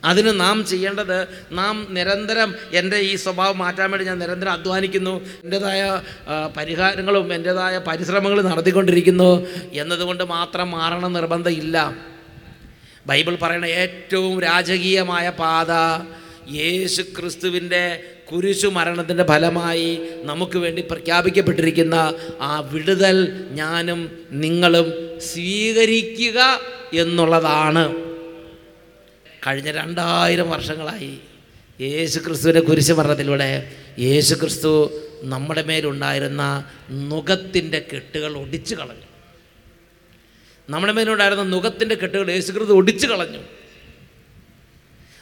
അതിന് 0.05 0.41
നാം 0.41 0.65
ചെയ്യേണ്ടത് 0.67 1.29
നാം 1.53 1.87
നിരന്തരം 1.91 2.55
എന്റെ 2.73 2.97
ഈ 2.97 3.15
സ്വഭാവം 3.17 3.59
മാറ്റാൻ 3.59 3.91
വേണ്ടി 3.91 4.07
ഞാൻ 4.07 4.19
നിരന്തരം 4.19 4.53
അധ്വാനിക്കുന്നു 4.53 5.21
എന്റെതായ 5.45 6.03
പരിഹാരങ്ങളും 6.57 7.35
എന്റെതായ 7.35 7.79
പരിശ്രമങ്ങളും 7.79 8.45
നടത്തിക്കൊണ്ടിരിക്കുന്നു 8.45 9.47
എന്നതുകൊണ്ട് 9.73 10.25
മാത്രം 10.25 10.71
മാറണം 10.71 11.13
നിർബന്ധമില്ല. 11.13 11.97
ബൈബിൾ 13.07 13.35
പറയുന്ന 13.35 13.65
ഏറ്റവും 13.65 14.41
രാജകീയമായ 14.41 15.31
പാത 15.31 15.71
യേശു 16.53 17.03
ക്രിസ്തുവിന്റെ 17.03 18.05
കുരിശു 18.33 18.69
മരണത്തിന്റെ 18.69 19.25
ഫലമായി 19.25 19.91
നമുക്ക് 20.23 20.59
വേണ്ടി 20.59 20.83
പ്രഖ്യാപിക്കപ്പെട്ടിരിക്കുന്ന 20.83 22.15
ആ 22.41 22.61
വിടുതൽ 22.73 23.17
ഞാനും 23.51 24.01
നിങ്ങളും 24.31 24.89
സ്വീകരിക്കുക 25.21 26.61
എന്നുള്ളതാണ്. 26.93 28.12
കഴിഞ്ഞ 29.47 29.71
രണ്ടായിരം 29.71 30.51
വർഷങ്ങളായി 30.51 31.19
യേശു 31.81 32.19
ക്രിസ്തുവിന്റെ 32.19 32.61
കുരിശ് 32.61 32.93
മരണത്തിലൂടെ 32.93 33.77
യേശു 33.99 34.35
ക്രിസ്തു 34.35 35.01
നമ്മുടെ 35.23 35.63
മേലുണ്ടായിരുന്ന 35.63 36.71
നുഖത്തിന്റെ 36.91 37.87
കെട്ടുകൾ 37.93 38.37
ഒടിച്ചു 38.37 38.75
കളഞ്ഞു. 38.75 39.07
നമ്മുടെ 40.71 40.93
മേലുണ്ടായിരുന്ന 40.93 41.43
നുഖത്തിന്റെ 41.43 41.95
കെട്ടുകൾ 41.95 42.31
യേശുക്രിസ്തു 42.31 42.73
ഒടിച്ചു 42.73 43.07
കളഞ്ഞു. 43.07 43.39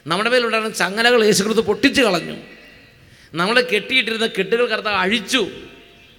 നമ്മുടെ 0.06 0.30
മേലുണ്ടായിരുന്ന 0.30 0.76
ചങ്ങലകൾ 0.76 1.24
യേശുക്രിസ്തു 1.24 1.62
പൊട്ടിച്ചു 1.62 2.02
കളഞ്ഞു. 2.02 2.36
നമ്മളെ 3.34 3.60
കെട്ടിയിട്ടിരുന്ന 3.60 4.26
കെട്ടുകൾ 4.26 4.66
കർത്താവ് 4.66 4.96
അഴിച്ചു. 4.96 5.48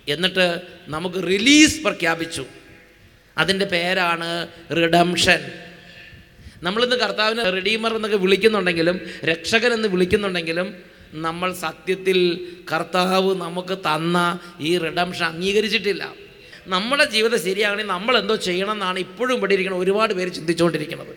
എന്നിട്ട് 0.08 0.62
നമുക്ക് 0.88 1.28
റിലീസ് 1.28 1.82
പ്രഖ്യാപിച്ചു. 1.82 2.46
അതിന്റെ 3.38 3.66
പേരാണ് 3.66 4.48
റിഡംഷൻ. 4.76 5.52
നമ്മളിന്ന് 6.64 6.96
കർത്താവിനെ 6.96 7.44
റെഡീമർ 7.58 7.96
എന്നൊക്കെ 7.96 8.18
വിളിക്കുന്നുണ്ടെങ്കിലും 8.18 8.98
രക്ഷകൻ 9.24 9.74
എന്ന് 9.74 9.88
വിളിക്കുന്നുണ്ടെങ്കിലും 9.88 10.68
നമ്മൾ 11.14 11.54
സത്യത്തിൽ 11.54 12.20
കർത്താവ് 12.72 13.32
നമുക്ക് 13.42 13.78
തന്ന 13.78 14.18
ഈ 14.60 14.78
റിഡംഷൻ 14.78 15.26
അംഗീകരിച്ചിട്ടില്ല. 15.26 16.04
നമ്മുടെ 16.68 17.06
ജീവിതം 17.06 17.40
ശരിയാകണമെങ്കിൽ 17.44 17.94
നമ്മൾ 17.94 18.18
എന്തോ 18.18 18.36
ചെയ്യണം 18.36 18.72
എന്നാണ് 18.72 19.00
ഇപ്പോഴും 19.00 19.34
ഇവിടെ 19.38 19.56
ഒരുപാട് 19.84 20.14
പേര് 20.14 20.32
ചിന്തിച്ചുകൊണ്ടിരിക്കുന്നത്. 20.38 21.14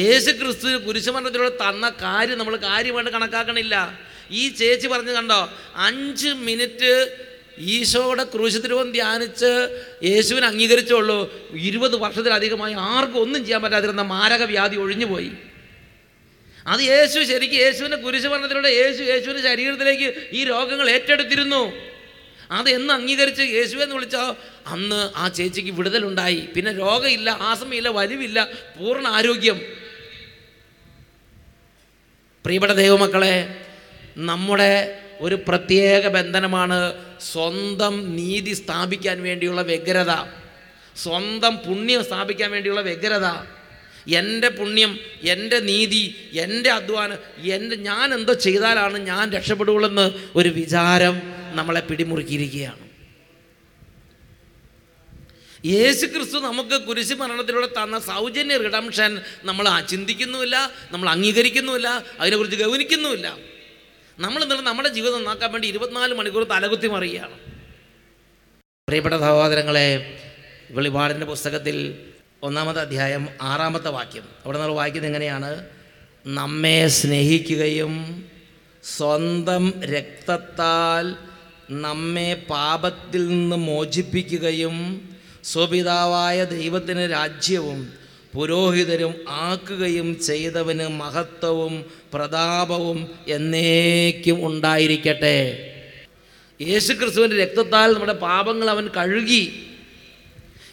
യേശു 0.00 0.30
ക്രിസ്തു 0.30 0.68
കുരിശുമരണത്തിലൂടെ 0.86 1.52
തന്ന 1.64 1.86
കാര്യം 2.02 2.38
നമ്മൾ 2.38 2.56
കാര്യമായിട്ട് 2.56 3.10
കണക്കാക്കണില്ല. 3.10 3.74
ഈ 4.30 4.48
ചേച്ചി 4.48 4.86
പറഞ്ഞു 4.86 5.12
കണ്ടോ 5.12 5.40
അഞ്ച് 5.76 6.28
മിനിറ്റ് 6.28 6.92
ഈശോയുടെ 7.58 8.24
ക്രൂശത്തിരുവം 8.24 8.92
ധ്യാനിച്ച് 8.92 9.80
യേശുവിനെ 10.04 10.46
അംഗീകരിച്ചുള്ളൂ. 10.46 11.32
ഇരുപത് 11.54 11.96
വർഷത്തിലധികമായി 11.96 12.74
ആർക്കും 12.78 13.20
ഒന്നും 13.20 13.44
ചെയ്യാൻ 13.44 13.62
പറ്റാതിരുന്ന 13.62 14.02
മാരക 14.02 14.42
വ്യാധി 14.42 14.76
ഒഴിഞ്ഞുപോയി 14.76 15.32
അത് 16.66 16.80
യേശു 16.80 17.20
ശരിക്കും 17.20 17.56
യേശുവിന്റെ 17.56 17.96
കുരിശുമരണത്തിലൂടെ 17.96 18.68
യേശു 18.68 19.02
യേശുവിന്റെ 19.02 19.42
ശരീരത്തിലേക്ക് 19.42 20.28
ഈ 20.32 20.44
രോഗങ്ങൾ 20.44 20.90
ഏറ്റെടുത്തിരുന്നു. 20.90 21.72
അത് 22.50 22.70
എന്ന് 22.70 22.94
അംഗീകരിച്ച് 22.94 23.42
യേശുവെന്ന് 23.42 23.94
വിളിച്ചോ 23.94 24.36
അന്ന് 24.66 25.10
ആ 25.16 25.28
ചേച്ചിക്ക് 25.28 25.70
വിടുതലുണ്ടായി. 25.70 26.48
പിന്നെ 26.56 26.72
രോഗമില്ല 26.72 27.30
ആസമയില്ല 27.30 27.88
വലിവില്ല 27.88 28.48
പൂർണ 28.78 29.06
ആരോഗ്യം. 29.08 29.60
പ്രിയപ്പെട്ട 32.44 32.72
ദൈവമക്കളെ 32.72 33.64
നമ്മുടെ 34.16 34.98
ഒരു 35.20 35.34
പ്രത്യേക 35.48 36.08
ബന്ധനമാണ് 36.08 37.11
സ്വന്തം 37.30 38.16
നീതി 38.16 38.52
സ്ഥാപിക്കാൻ 38.52 39.22
വേണ്ടിയുള്ള 39.22 39.62
വ്യഗ്രത. 39.62 40.12
സ്വന്തം 40.96 41.56
പുണ്യം 41.56 42.04
സ്ഥാപിക്കാൻ 42.04 42.50
വേണ്ടിയുള്ള 42.50 42.80
വ്യഗ്രത. 42.80 43.26
എന്റെ 44.08 44.48
പുണ്യം 44.48 44.98
എന്റെ 45.22 45.58
നീതി 45.58 46.30
എന്റെ 46.32 46.70
അധ്വാനം 46.70 47.18
എന്റെ 47.38 47.76
ഞാൻ 47.76 48.14
എന്തോ 48.14 48.32
ചെയ്താലാണ് 48.32 48.98
ഞാൻ 48.98 49.30
രക്ഷപ്പെടുകയുള്ളെന്ന് 49.32 50.06
ഒരു 50.34 50.48
വിചാരം 50.48 51.22
നമ്മളെ 51.54 51.80
പിടിമുറുക്കിയിരിക്കുകയാണ്. 51.80 52.82
യേശു 55.66 56.06
ക്രിസ്തു 56.06 56.38
നമുക്ക് 56.38 56.76
കുരിശ് 56.82 57.14
മരണത്തിലൂടെ 57.14 57.66
തന്ന 57.66 57.98
സൗജന്യ 57.98 58.56
റിഡംഷൻ 58.56 59.20
നമ്മൾ 59.44 59.80
ചിന്തിക്കുന്നുമില്ല 59.80 60.72
നമ്മൾ 60.92 61.08
അംഗീകരിക്കുന്നുമില്ല 61.08 61.88
അതിനെക്കുറിച്ച് 62.20 62.58
ഗൗനിക്കുന്നുമില്ല. 62.64 63.28
നമ്മൾ 64.22 64.42
എന്നിട്ട് 64.42 64.62
നമ്മുടെ 64.62 64.88
ജീവിതം 64.88 65.18
നന്നാക്കാൻ 65.18 65.52
വേണ്ടി 65.52 65.68
ഇരുപത്തിനാല് 65.68 66.14
മണിക്കൂർ 66.14 66.44
തലകുത്തി 66.44 66.86
മറിയുകയാണ്. 66.86 67.36
പ്രിയപ്പെട്ട 68.88 69.14
സഹോദരങ്ങളെ 69.14 69.88
വെളിപാടിന്റെ 70.70 71.26
പുസ്തകത്തിൽ 71.26 71.76
ഒന്നാമത്തെ 72.42 72.80
അധ്യായം 72.80 73.28
ആറാമത്തെ 73.42 73.88
വാക്യം. 73.88 74.26
അവിടെ 74.44 74.58
നമ്മൾ 74.58 74.74
വായിക്കുന്നത് 74.74 75.10
എങ്ങനെയാണ്? 75.10 75.50
നമ്മെ 76.26 76.86
സ്നേഹിക്കുകയും 76.86 77.94
സ്വന്തം 78.84 79.64
രക്തത്താൽ 79.94 81.16
നമ്മെ 81.70 82.30
പാപത്തിൽ 82.50 83.28
നിന്ന് 83.28 83.56
മോചിപ്പിക്കുകയും 83.56 84.76
സ്വപിതാവായ 85.44 86.44
ദൈവത്തിന് 86.44 87.10
രാജ്യവും 87.10 87.80
പുരോഹിതരും 88.34 89.14
ആക്കുകയും 89.28 90.08
ചെയ്തവന് 90.20 90.86
മഹത്വവും 90.88 91.74
പ്രതാപവും 92.14 93.08
എന്നേക്കും 93.28 94.46
ഉണ്ടായിരിക്കട്ടെ. 94.46 95.68
യേശുക്രിസ്തുവിന്റെ 96.62 97.36
രക്തത്താൽ 97.36 97.94
നമ്മുടെ 97.94 98.12
പാപങ്ങൾ 98.12 98.70
അവൻ 98.70 98.88
കഴുകി. 98.88 99.66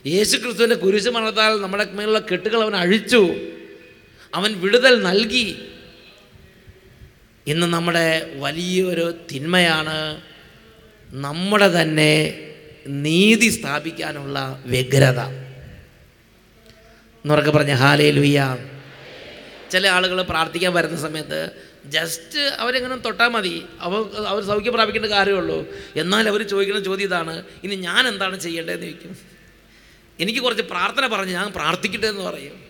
യേശുക്രിസ്തുവിന്റെ 0.07 0.75
കുരിശു 0.75 1.09
മരണത്താൽ 1.09 1.61
നമ്മുടെ 1.61 1.85
മേലുള്ള 1.91 2.19
കെട്ടുകൾ 2.19 2.61
അവൻ 2.61 2.75
അഴിച്ചു. 2.75 3.35
അവൻ 4.35 4.61
വിടുതൽ 4.61 5.01
നൽകി. 5.01 5.55
ഇന്ന് 7.47 7.67
നമ്മുടെ 7.67 8.31
വലിയൊരു 8.35 9.13
തിന്മയാണ് 9.31 10.21
നമ്മുടെ 11.09 11.81
തന്നെ 11.81 12.39
നീതി 12.87 13.49
സ്ഥാപിക്കാനുള്ള 13.49 14.63
വ്യഗ്രത. 14.65 15.19
എന്നുറക്കെ 17.23 17.51
പറഞ്ഞ 17.51 17.73
ഹാലേ 17.73 18.11
ലുയ്യ 18.11 18.57
ചില 19.71 19.87
ആളുകൾ 19.87 20.21
പ്രാർത്ഥിക്കാൻ 20.21 20.73
വരുന്ന 20.73 20.97
സമയത്ത് 20.97 21.51
ജസ്റ്റ് 21.85 22.39
അവരെങ്ങനെ 22.39 22.95
തൊട്ടാൽ 22.95 23.27
മതി. 23.27 23.65
അവർ 23.79 24.25
അവർ 24.25 24.43
സൗഖ്യം 24.43 24.73
പ്രാപിക്കേണ്ട 24.73 25.05
കാര്യമുള്ളൂ. 25.05 25.67
എന്നാൽ 25.95 26.29
അവർ 26.29 26.43
ചോദിക്കുന്ന 26.43 26.83
ചോദ്യം 26.83 27.05
ഇതാണ് 27.05 27.43
ഇനി 27.63 27.75
ഞാൻ 27.75 28.07
എന്താണ് 28.07 28.39
ചെയ്യേണ്ടതെന്ന് 28.39 28.85
ചോദിക്കും? 28.85 29.17
എനിക്ക് 30.19 30.39
കുറച്ച് 30.39 30.63
പ്രാർത്ഥന 30.63 31.07
പറഞ്ഞ് 31.07 31.31
ഞാൻ 31.31 31.51
പ്രാർത്ഥിക്കട്ടെ 31.51 32.07
എന്ന് 32.07 32.21
പറയും. 32.21 32.63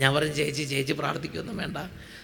ഞാൻ 0.00 0.14
പറയും 0.14 0.34
ചേച്ചി 0.34 0.62
ചേച്ചി 0.62 0.92
പ്രാർത്ഥിക്കൊന്നും 0.92 1.56
വേണ്ട. 1.56 1.76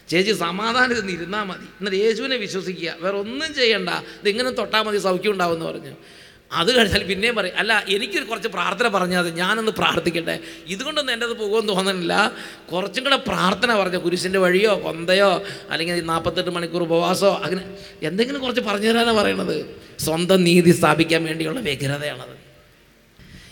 ചേച്ചി 0.09 0.33
സമാധാനത്തിൽ 0.33 1.01
നിന്ന് 1.01 1.13
ഇരുന്നാൽ 1.13 1.43
മതി. 1.43 1.65
എന്നിട്ട് 1.65 1.99
യേശുവിനെ 1.99 2.37
വിശ്വസിക്കുക. 2.37 2.95
വേറെ 3.01 3.17
ഒന്നും 3.17 3.55
ചെയ്യണ്ട. 3.55 3.89
ഇതിങ്ങനെ 3.89 4.51
തൊട്ടാൽ 4.51 4.83
മതി 4.83 4.99
സൗഖ്യം 4.99 5.33
ഉണ്ടാവുമെന്ന് 5.33 5.67
പറഞ്ഞു. 5.67 5.95
അത് 6.53 6.79
കഴിഞ്ഞാൽ 6.79 7.05
പിന്നെയും 7.05 7.37
പറയും 7.37 7.57
അല്ല 7.57 7.85
എനിക്ക് 7.89 8.27
കുറച്ച് 8.27 8.49
പ്രാർത്ഥന 8.49 8.89
പറഞ്ഞാൽ 8.89 9.23
മതി 9.23 9.31
ഞാനൊന്ന് 9.31 9.73
പ്രാർത്ഥിക്കട്ടെ. 9.73 10.39
ഇതുകൊണ്ടൊന്നും 10.67 11.13
എന്റെ 11.13 11.27
അത് 11.27 11.33
പോകുമെന്ന് 11.33 11.69
തോന്നുന്നില്ല 11.69 12.33
കുറച്ചും 12.73 13.05
കൂടെ 13.05 13.17
പ്രാർത്ഥന 13.17 13.75
പറഞ്ഞ 13.75 13.97
കുരിശിന്റെ 13.97 14.39
വഴിയോ 14.39 14.81
കൊന്തയോ 14.85 15.43
അല്ലെങ്കിൽ 15.71 16.05
നാൽപ്പത്തെട്ട് 16.05 16.51
മണിക്കൂർ 16.51 16.83
ഉപവാസോ 16.83 17.41
അങ്ങനെ 17.45 17.63
എന്തെങ്കിലും 18.03 18.41
കുറച്ച് 18.41 18.61
പറഞ്ഞു 18.61 18.89
തരാനാണ് 18.89 19.17
പറയണത്. 19.17 19.77
സ്വന്തം 19.99 20.45
നീതി 20.45 20.71
സ്ഥാപിക്കാൻ 20.71 21.25
വേണ്ടിയുള്ള 21.25 21.61
വ്യഗ്രതയാണത്. 21.61 22.41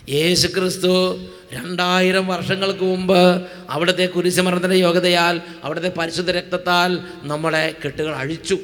യേശു 0.09 0.47
ക്രിസ്തു 0.47 1.19
രണ്ടായിരം 1.53 2.27
വർഷങ്ങൾക്ക് 2.27 2.83
മുമ്പ് 2.83 3.47
അവിടുത്തെ 3.69 4.05
കുരിശുമരണത്തിന്റെ 4.05 4.75
യോഗ്യതയാൽ 4.75 5.41
അവിടുത്തെ 5.63 5.89
പരിശുദ്ധ 5.89 6.31
രക്തത്താൽ 6.31 6.99
നമ്മളെ 7.23 7.75
കെട്ടുകൾ 7.85 8.15
അഴിച്ചു. 8.15 8.57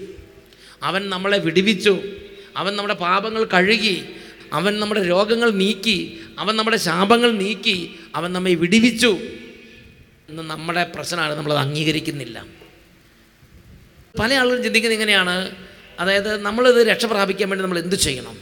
അവൻ 0.84 1.10
നമ്മളെ 1.10 1.38
വിടിവിച്ചു. 1.38 2.00
അവൻ 2.58 2.76
നമ്മുടെ 2.76 2.94
പാപങ്ങൾ 2.94 3.44
കഴുകി. 3.44 4.16
അവൻ 4.56 4.80
നമ്മുടെ 4.80 5.10
രോഗങ്ങൾ 5.10 5.50
നീക്കി 5.52 6.22
അവൻ 6.40 6.56
നമ്മുടെ 6.56 6.78
ശാപങ്ങൾ 6.78 7.32
നീക്കി 7.32 7.96
അവൻ 8.16 8.34
നമ്മെ 8.34 8.54
വിടിവിച്ചു. 8.54 9.18
എന്ന് 10.30 10.44
നമ്മുടെ 10.44 10.92
പ്രശ്നമാണ് 10.96 11.34
നമ്മളത് 11.34 11.58
അംഗീകരിക്കുന്നില്ല. 11.58 12.46
പല 14.20 14.34
ആളുകളും 14.34 14.64
ചിന്തിക്കുന്നത് 14.64 14.96
ഇങ്ങനെയാണ്. 14.96 15.52
അതായത് 16.00 16.42
നമ്മളിത് 16.42 16.88
രക്ഷ 16.88 17.06
പ്രാപിക്കാൻ 17.06 17.50
വേണ്ടി 17.50 17.64
നമ്മൾ 17.64 17.80
എന്ത് 17.80 17.96
ചെയ്യണം? 17.96 18.38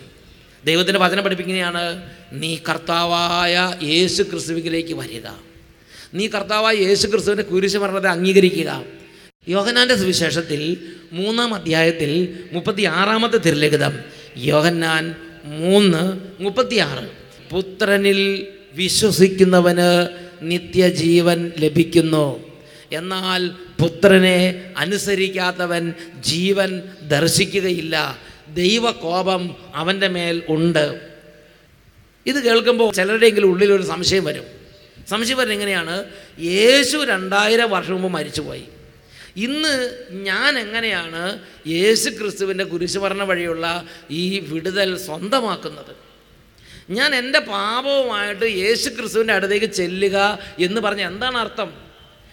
ദൈവത്തിന്റെ 0.66 1.00
വചനം 1.00 1.24
പഠിപ്പിക്കുന്നതാണ് 1.24 2.10
നീ 2.32 2.58
കർത്താവായ 2.70 3.78
യേശു 3.84 4.24
ക്രിസ്തുവിലേക്ക് 4.24 4.94
വരിക. 4.94 5.28
നീ 6.14 6.28
കർത്താവായ 6.28 6.76
യേശു 6.76 7.08
ക്രിസ്തുവിന്റെ 7.08 7.44
കുരിശ് 7.44 7.78
മരണത്തെ 7.78 8.10
അംഗീകരിക്കുക. 8.10 8.84
യോഹന്നാന്റെ 9.48 9.96
സുവിശേഷത്തിൽ 9.96 10.94
മൂന്നാം 11.12 11.54
അധ്യായത്തിൽ 11.54 12.44
മുപ്പത്തി 12.52 12.82
ആറാമത്തെ 12.82 13.38
തിരുലിഖിതം 13.38 14.00
യോഹന്നാൻ 14.38 15.16
മൂന്ന് 15.44 16.20
മുപ്പത്തിയാറ്. 16.40 17.12
പുത്രനിൽ 17.50 18.48
വിശ്വസിക്കുന്നവന് 18.74 20.10
നിത്യജീവൻ 20.42 21.52
ലഭിക്കുന്നു. 21.60 22.54
എന്നാൽ 22.92 23.48
പുത്രനെ 23.82 24.74
അനുസരിക്കാത്തവൻ 24.78 25.94
ജീവൻ 26.20 26.82
ദർശിക്കുകയില്ല. 27.02 28.18
ദൈവകോപം 28.54 29.56
അവന്റെ 29.76 30.08
മേൽ 30.08 30.44
ഉണ്ട്. 30.50 31.02
ഇത് 32.26 32.44
കേൾക്കുമ്പോൾ 32.44 32.94
ചിലരുടെയെങ്കിലും 32.94 33.52
ഉള്ളിലൊരു 33.52 33.84
സംശയം 33.84 34.24
വരും. 34.24 34.44
സംശയം 35.10 35.38
വരുന്നത് 35.38 35.56
എങ്ങനെയാണ്? 35.56 36.04
യേശു 36.40 36.98
രണ്ടായിരം 36.98 37.72
വർഷം 37.72 37.94
മുമ്പ് 37.94 38.10
മരിച്ചുപോയി. 38.10 38.64
ഇന്ന് 39.38 39.74
ഞാൻ 40.12 40.60
എങ്ങനെയാണ് 40.60 41.40
യേശു 41.68 42.10
ക്രിസ്തുവിന്റെ 42.10 42.64
കുരിശുമരണ 42.64 43.24
വഴിയുള്ള 43.24 43.86
ഈ 44.12 44.40
വിടുതൽ 44.40 44.98
സ്വന്തമാക്കുന്നത്? 44.98 45.96
ഞാൻ 46.90 47.16
എന്റെ 47.16 47.40
പാപവുമായിട്ട് 47.40 48.46
യേശു 48.46 48.90
ക്രിസ്തുവിന്റെ 48.90 49.34
അടുത്തേക്ക് 49.34 49.66
ചെല്ലുക 49.66 50.40
എന്ന് 50.60 50.82
പറഞ്ഞ 50.82 51.02
എന്താണ് 51.02 51.38
അർത്ഥം? 51.38 51.74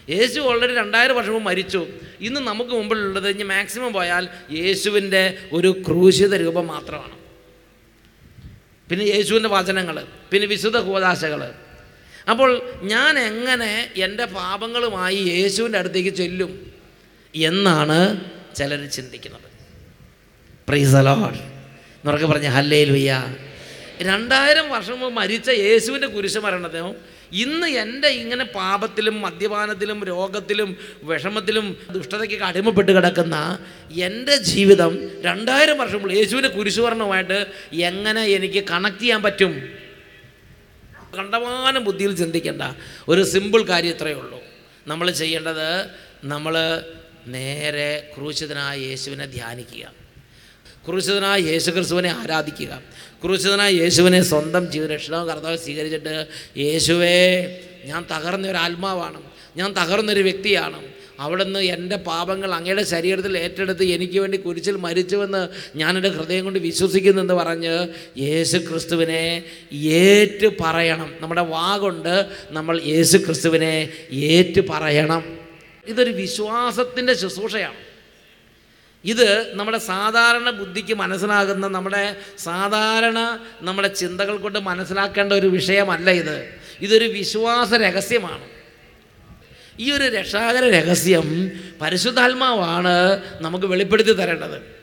യേശു 0.08 0.40
ഓൾറെഡി 0.40 0.74
രണ്ടായിരം 0.74 1.16
വർഷം 1.16 1.32
മുമ്പ് 1.32 1.48
മരിച്ചു. 1.50 1.86
ഇന്ന് 2.20 2.40
നമുക്ക് 2.40 2.70
മുമ്പിലുള്ളത് 2.70 3.28
ഇനി 3.28 3.42
മാക്സിമം 3.42 3.92
പോയാൽ 3.92 4.28
യേശുവിന്റെ 4.50 5.38
ഒരു 5.52 5.84
ക്രൂശിത 5.86 6.34
രൂപം 6.34 6.66
മാത്രമാണ്. 6.66 7.16
പിന്നെ 8.90 9.04
യേശുവിന്റെ 9.04 9.48
വചനങ്ങൾ 9.48 10.06
പിന്നെ 10.30 10.46
വിശുദ്ധ 10.46 10.76
കൂതാശകൾ 10.76 11.54
അപ്പോൾ 12.28 12.62
ഞാൻ 12.82 13.18
എങ്ങനെ 13.18 13.92
എന്റെ 13.96 14.24
പാപങ്ങളുമായി 14.24 15.16
യേശുവിന്റെ 15.16 15.78
അടുത്തേക്ക് 15.78 16.10
ചെല്ലും? 16.10 16.79
എന്നാണ് 17.34 18.20
ചിലർ 18.54 18.86
ചിന്തിക്കുന്നത്. 18.86 19.46
പ്രൈസ് 20.68 20.94
അലോഡ് 20.94 21.38
എന്നുറക്കെ 22.00 22.26
പറഞ്ഞ 22.26 22.46
ഹല്ലേ 22.46 22.84
ലുയ്യ 22.84 23.36
രണ്ടായിരം 24.00 24.70
വർഷം 24.70 25.00
മുമ്പ് 25.00 25.16
മരിച്ച 25.20 25.50
യേശുവിന്റെ 25.50 26.06
കുരിശ് 26.06 26.38
മരണത്തിനും 26.38 26.96
ഇന്ന് 27.32 27.66
എന്റെ 27.66 28.08
ഇങ്ങനെ 28.08 28.44
പാപത്തിലും 28.44 29.20
മദ്യപാനത്തിലും 29.20 30.04
രോഗത്തിലും 30.04 30.76
വിഷമത്തിലും 31.02 31.76
ദുഷ്ടതയ്ക്കൊക്കെ 31.90 32.44
അടിമപ്പെട്ട് 32.44 32.92
കിടക്കുന്ന 32.92 33.58
എന്റെ 33.90 34.36
ജീവിതം 34.36 34.98
രണ്ടായിരം 35.22 35.78
വർഷം 35.78 35.98
മുമ്പ് 35.98 36.16
യേശുവിന്റെ 36.16 36.48
കുരിശുമരണവുമായിട്ട് 36.48 37.46
എങ്ങനെ 37.72 38.22
എനിക്ക് 38.24 38.64
കണക്ട് 38.70 39.00
ചെയ്യാൻ 39.00 39.22
പറ്റും? 39.22 39.62
കണ്ടമാനം 41.18 41.84
ബുദ്ധിയിൽ 41.84 42.16
ചിന്തിക്കേണ്ട 42.16 42.62
ഒരു 43.08 43.22
സിമ്പിൾ 43.22 43.62
കാര്യം 43.62 43.90
ഇത്രയേ 43.90 44.14
ഉള്ളൂ. 44.14 44.40
നമ്മൾ 44.86 45.10
ചെയ്യേണ്ടത് 45.10 45.90
നമ്മൾ 46.24 46.82
നേരെ 47.30 48.12
ക്രൂശിതനായ 48.14 48.76
യേശുവിനെ 48.78 49.26
ധ്യാനിക്കുക. 49.26 49.92
ക്രൂശിതനായ 50.86 51.40
യേശു 51.40 51.70
ക്രിസ്തുവിനെ 51.70 52.10
ആരാധിക്കുക. 52.10 52.82
ക്രൂശിതനായ 53.24 53.70
യേശുവിനെ 53.70 54.22
സ്വന്തം 54.22 54.72
ജീവരക്ഷണവും 54.72 55.28
കർത്താവ് 55.28 55.56
സ്വീകരിച്ചിട്ട് 55.56 56.26
യേശുവേ 56.56 57.16
ഞാൻ 57.84 58.06
തകർന്ന 58.12 58.48
ഒരു 58.48 58.56
ആത്മാവാണ്. 58.56 59.22
ഞാൻ 59.56 59.72
തകർന്നൊരു 59.72 60.20
വ്യക്തിയാണ്. 60.20 60.82
അവിടുന്ന് 61.20 61.58
എന്റെ 61.58 61.96
പാപങ്ങൾ 61.96 62.54
അങ്ങയുടെ 62.54 62.82
ശരീരത്തിൽ 62.82 63.38
ഏറ്റെടുത്ത് 63.38 63.84
എനിക്ക് 63.84 64.20
വേണ്ടി 64.20 64.36
കുരിശിൽ 64.36 64.76
മരിച്ചുവെന്ന് 64.76 65.48
ഞാനെന്റെ 65.76 66.08
ഹൃദയം 66.08 66.44
കൊണ്ട് 66.44 66.58
വിശ്വസിക്കുന്നെന്ന് 66.58 67.34
പറഞ്ഞ് 67.34 67.88
യേശു 68.18 68.58
ക്രിസ്തുവിനെ 68.58 69.42
ഏറ്റു 69.72 70.50
പറയണം 70.60 71.14
നമ്മുടെ 71.20 71.42
വാ 71.42 71.76
കൊണ്ട് 71.76 72.26
നമ്മൾ 72.50 72.80
യേശു 72.82 73.18
ക്രിസ്തുവിനെ 73.18 73.88
ഏറ്റു 74.12 74.60
പറയണം 74.60 75.39
ഇതൊരു 75.88 76.10
വിശ്വാസത്തിന്റെ 76.10 77.14
ശുശ്രൂഷയാണ്. 77.14 77.90
ഇത് 79.04 79.54
നമ്മുടെ 79.54 79.78
സാധാരണ 79.78 80.50
ബുദ്ധിക്ക് 80.50 80.94
മനസ്സിലാകുന്ന 80.94 81.68
നമ്മുടെ 81.68 82.16
സാധാരണ 82.38 83.40
നമ്മുടെ 83.62 83.88
ചിന്തകൾ 83.88 84.36
കൊണ്ട് 84.36 84.58
മനസ്സിലാക്കേണ്ട 84.58 85.32
ഒരു 85.32 85.46
വിഷയമല്ല 85.46 86.10
ഇത്. 86.10 86.54
ഇതൊരു 86.80 87.04
വിശ്വാസ 87.04 87.72
രഹസ്യമാണ്. 87.72 88.48
ഈ 89.80 89.92
ഒരു 89.92 90.04
രക്ഷാകര 90.04 90.70
രഹസ്യം 90.70 91.50
പരിശുദ്ധാത്മാവാണ് 91.80 93.22
നമുക്ക് 93.42 93.66
വെളിപ്പെടുത്തി 93.66 94.12
തരേണ്ടത്. 94.12 94.80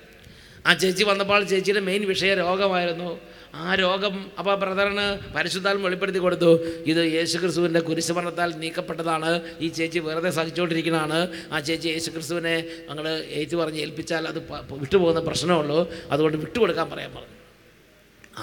ആ 0.67 0.73
ചേച്ചി 0.73 1.03
വന്നപ്പോൾ 1.03 1.43
ചേച്ചിയുടെ 1.43 1.79
മെയിൻ 1.79 2.07
വിഷയ 2.07 2.33
രോഗമായിരുന്നു 2.35 3.19
ആ 3.65 3.75
രോഗം 3.75 4.15
അപ്പോൾ 4.39 4.55
ബ്രദറിന് 4.61 5.05
പരിശുദ്ധാൽ 5.35 5.77
വെളിപ്പെടുത്തി 5.77 6.19
കൊടുത്തു. 6.19 6.49
ഇത് 6.91 7.01
യേശു 7.13 7.37
ക്രിസ്തുവിന്റെ 7.37 7.79
കുരിശുമരണത്താൽ 7.79 8.49
നീക്കപ്പെട്ടതാണ്. 8.63 9.31
ഈ 9.59 9.67
ചേച്ചി 9.77 9.99
വെറുതെ 9.99 10.29
സഹിച്ചുകൊണ്ടിരിക്കുന്നതാണ്. 10.29 11.19
ആ 11.53 11.59
ചേച്ചി 11.59 11.87
യേശുക്രിസ്തുവിനെ 11.87 12.55
ഞങ്ങൾ 12.89 13.07
ഏറ്റു 13.39 13.55
പറഞ്ഞ് 13.61 13.79
ഏൽപ്പിച്ചാൽ 13.85 14.27
അത് 14.27 14.39
വിട്ടുപോകുന്ന 14.83 15.19
പ്രശ്നമുള്ളൂ 15.29 15.79
അതുകൊണ്ട് 16.11 16.37
വിട്ടുകൊടുക്കാൻ 16.37 16.89
പറയാൻ 16.89 17.11
പറഞ്ഞു. 17.15 17.35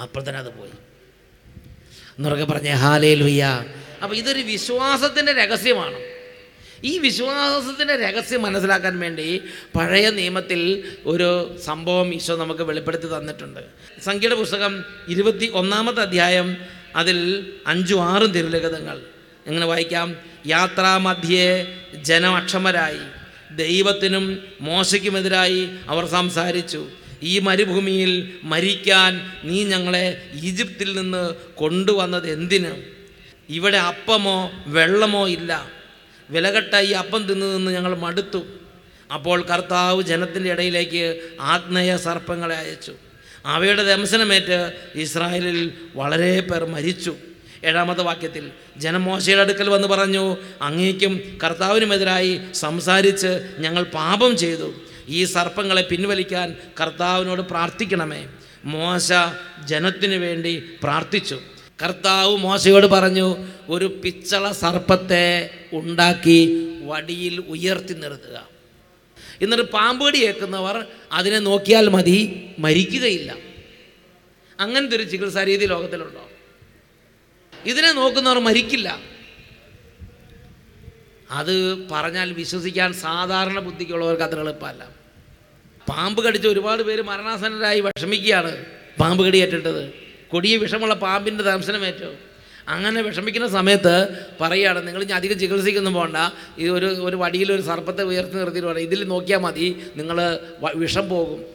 അപ്പോൾ 0.03 0.21
തന്നെ 0.27 0.39
അത് 0.39 0.51
പോയി. 0.59 0.75
എന്നുറക്കെ 2.17 2.45
പറഞ്ഞേ 2.51 2.73
ഹാലേ 2.83 3.13
ലുയ്യ 3.21 3.43
അപ്പോൾ 4.03 4.15
ഇതൊരു 4.15 4.41
വിശ്വാസത്തിന്റെ 4.53 5.33
രഹസ്യമാണ്. 5.33 5.97
ഈ 6.85 6.97
വിശ്വാസത്തിന്റെ 6.97 7.95
രഹസ്യം 7.95 8.41
മനസ്സിലാക്കാൻ 8.41 8.99
വേണ്ടി 8.99 9.41
പഴയ 9.75 10.09
നിയമത്തിൽ 10.09 10.83
ഒരു 11.05 11.57
സംഭവം 11.65 12.13
ഈശോ 12.13 12.35
നമുക്ക് 12.35 12.61
വെളിപ്പെടുത്തി 12.61 13.07
തന്നിട്ടുണ്ട്. 13.07 13.59
സംഖ്യയുടെ 14.03 14.35
പുസ്തകം 14.35 14.83
ഇരുപത്തി 15.09 15.51
ഒന്നാമത്തെ 15.53 16.01
അധ്യായം 16.01 16.57
അതിൽ 16.95 17.47
അഞ്ചും 17.67 18.03
ആറും 18.03 18.31
തിരുലഗതങ്ങൾ 18.31 19.01
എങ്ങനെ 19.47 19.65
വായിക്കാം? 19.65 20.15
യാത്രാമധ്യേ 20.47 21.77
ജനം 22.01 22.35
അക്ഷമരായി 22.35 23.01
ദൈവത്തിനും 23.55 24.43
മോശയ്ക്കുമെതിരായി 24.61 25.69
അവർ 25.89 26.05
സംസാരിച്ചു. 26.05 26.87
ഈ 27.23 27.39
മരുഭൂമിയിൽ 27.39 28.33
മരിക്കാൻ 28.43 29.31
നീ 29.43 29.63
ഞങ്ങളെ 29.63 30.29
ഈജിപ്തിൽ 30.33 30.97
നിന്ന് 30.97 31.33
കൊണ്ടുവന്നത് 31.55 32.31
എന്തിന്? 32.31 32.71
ഇവിടെ 33.49 33.77
അപ്പമോ 33.77 34.51
വെള്ളമോ 34.67 35.27
ഇല്ല. 35.27 35.74
വിലകെട്ട 36.29 36.75
ഈ 36.75 36.91
അപ്പം 36.91 37.27
തിന്നു 37.27 37.45
നിന്ന് 37.45 37.71
ഞങ്ങൾ 37.71 37.95
മടുത്തു. 37.95 38.45
അപ്പോൾ 39.13 39.41
കർത്താവ് 39.41 40.01
ജനത്തിന്റെ 40.01 40.51
ഇടയിലേക്ക് 40.51 41.29
ആഗ്നേയ 41.41 41.97
സർപ്പങ്ങളെ 41.97 42.55
അയച്ചു. 42.55 42.93
അവയുടെ 43.45 43.83
ദംശനമേറ്റ് 43.83 44.73
ഇസ്രായേലിൽ 44.95 45.71
വളരെ 45.95 46.39
പേർ 46.39 46.65
മരിച്ചു. 46.65 47.15
ഏഴാമത്തെ 47.63 48.01
വാക്യത്തിൽ 48.01 48.51
ജനം 48.77 49.03
മോശയുടെ 49.03 49.41
അടുക്കൽ 49.41 49.69
വന്ന് 49.69 49.87
പറഞ്ഞു 49.87 50.37
അങ്ങേക്കും 50.61 51.37
കർത്താവിനുമെതിരായി 51.43 52.41
സംസാരിച്ച് 52.53 53.55
ഞങ്ങൾ 53.59 53.83
പാപം 53.83 54.37
ചെയ്തു. 54.37 54.73
ഈ 55.09 55.25
സർപ്പങ്ങളെ 55.25 55.81
പിൻവലിക്കാൻ 55.81 56.55
കർത്താവിനോട് 56.81 57.41
പ്രാർത്ഥിക്കണമേ. 57.41 58.27
മോശ 58.65 59.11
ജനത്തിനു 59.65 60.17
വേണ്ടി 60.17 60.63
പ്രാർത്ഥിച്ചു. 60.83 61.41
കർത്താവ് 61.79 62.37
മോശയോട് 62.37 62.85
പറഞ്ഞു 62.87 63.37
ഒരു 63.69 63.85
പിച്ചള 64.03 64.51
സർപ്പത്തെ 64.51 65.49
ഉണ്ടാക്കി 65.73 66.39
വടിയിൽ 66.81 67.39
ഉയർത്തി 67.39 67.93
നിർത്തുക. 67.93 68.49
എന്നിട്ട് 69.41 69.63
പാമ്പടി 69.63 70.17
ഏക്കുന്നവർ 70.17 70.87
അതിനെ 71.11 71.39
നോക്കിയാൽ 71.39 71.89
മതി 71.89 72.17
മരിക്കുകയില്ല. 72.59 73.35
അങ്ങനത്തെ 74.59 74.95
ഒരു 74.95 75.03
ചികിത്സാ 75.03 75.43
രീതി 75.43 75.65
ലോകത്തിലുണ്ടോ? 75.65 76.29
ഇതിനെ 77.65 77.91
നോക്കുന്നവർ 77.91 78.39
മരിക്കില്ല. 78.39 79.01
അത് 81.31 81.55
പറഞ്ഞാൽ 81.91 82.31
വിശ്വസിക്കാൻ 82.33 82.93
സാധാരണ 82.93 83.59
ബുദ്ധിക്കുള്ളവർക്ക് 83.59 84.23
അത്ര 84.23 84.39
എളുപ്പമല്ല. 84.39 84.83
പാമ്പ് 85.89 86.25
കടിച്ച് 86.25 86.47
ഒരുപാട് 86.47 86.83
പേര് 86.83 87.01
മരണാസന്നരായി 87.01 87.79
വിഷമിക്കുകയാണ് 87.79 88.65
പാമ്പ് 88.99 89.25
കടിയേറ്റിട്ടത് 89.27 90.04
കൊടിയ 90.31 90.57
വിഷമുള്ള 90.57 90.93
പാമ്പിന്റെ 90.93 91.43
ദംശനമേറ്റോ 91.43 92.15
അങ്ങനെ 92.67 93.01
വിഷമിക്കുന്ന 93.01 93.47
സമയത്ത് 93.47 94.25
പറയുകയാണ് 94.41 94.87
നിങ്ങൾ 94.87 95.01
ഇനി 95.03 95.11
അധികം 95.11 95.39
ചികിത്സിക്കൊന്നും 95.39 95.93
പോകണ്ട 95.93 96.17
ഈ 96.59 96.67
ഒരു 96.67 96.85
ഒരു 96.85 97.15
വടിയിൽ 97.15 97.51
ഒരു 97.51 97.61
സർപ്പത്തെ 97.61 98.03
ഉയർത്തി 98.03 98.33
നിർത്തിയിട്ട് 98.33 98.79
ഇതിൽ 98.79 99.03
നോക്കിയാൽ 99.03 99.39
മതി 99.39 99.91
നിങ്ങൾ 99.95 100.39
വിഷം 100.75 101.09
പോകും. 101.09 101.45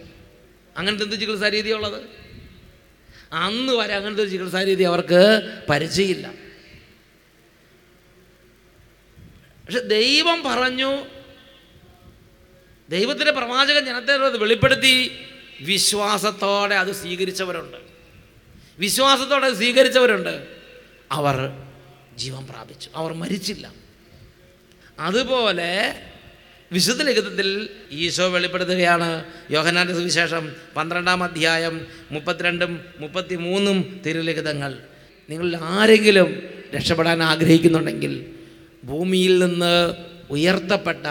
അങ്ങനത്തെ 0.77 1.05
എന്ത് 1.05 1.21
ചികിത്സാ 1.21 1.49
രീതിയുള്ളത് 1.49 2.03
അന്ന് 3.33 3.73
വരെ 3.73 3.95
അങ്ങനത്തെ 3.95 4.23
ഒരു 4.23 4.31
ചികിത്സാ 4.31 4.65
രീതി 4.65 4.83
അവർക്ക് 4.83 5.43
പരിചയമില്ല. 5.71 6.27
പക്ഷെ 9.65 9.81
ദൈവം 9.81 10.43
പറഞ്ഞു 10.43 11.05
ദൈവത്തിന്റെ 12.89 13.33
പ്രവാചകൻ 13.33 13.85
ജനത്തെ 13.85 14.17
വെളിപ്പെടുത്തി 14.17 15.11
വിശ്വാസത്തോടെ 15.61 16.75
അത് 16.75 16.93
സ്വീകരിച്ചവരുണ്ട്. 16.93 17.90
വിശ്വാസത്തോടെ 18.81 19.55
സ്വീകരിച്ചവരുണ്ട്. 19.55 20.47
അവർ 21.13 21.63
ജീവൻ 22.17 22.47
പ്രാപിച്ചു. 22.47 22.91
അവർ 22.95 23.13
മരിച്ചില്ല. 23.13 23.73
അതുപോലെ 24.99 26.03
വിശുദ്ധ 26.73 27.03
ലിഖിതത്തിൽ 27.03 27.69
ഈശോ 27.91 28.29
വെളിപ്പെടുത്തുകയാണ്. 28.29 29.25
യോഹനാന്റെ 29.51 29.95
സുവിശേഷം 29.95 30.57
പന്ത്രണ്ടാം 30.77 31.25
അധ്യായം 31.25 31.87
മുപ്പത്തിരണ്ടും 32.11 32.85
മുപ്പത്തി 32.99 33.35
മൂന്നും 33.35 34.01
തിരുലിഖിതങ്ങൾ. 34.07 34.79
നിങ്ങളിൽ 35.31 35.57
ആരെങ്കിലും 35.57 36.43
രക്ഷപ്പെടാൻ 36.75 37.23
ആഗ്രഹിക്കുന്നുണ്ടെങ്കിൽ 37.23 38.35
ഭൂമിയിൽ 38.85 39.39
നിന്ന് 39.39 39.95
ഉയർത്തപ്പെട്ട 40.31 41.07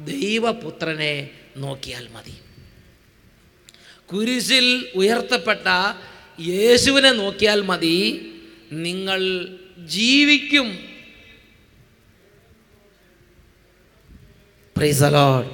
ദൈവപുത്രനെ 0.00 1.30
നോക്കിയാൽ 1.56 2.08
മതി. 2.08 2.34
കുരിശിൽ 4.12 4.88
ഉയർത്തപ്പെട്ട 4.94 5.94
യേശുവിനെ 6.40 7.12
നോക്കിയാൽ 7.12 7.60
മതി. 7.60 8.32
നിങ്ങൾ 8.72 9.48
ജീവിക്കും. 9.78 10.78
പ്രൈസലോഡ് 14.76 15.50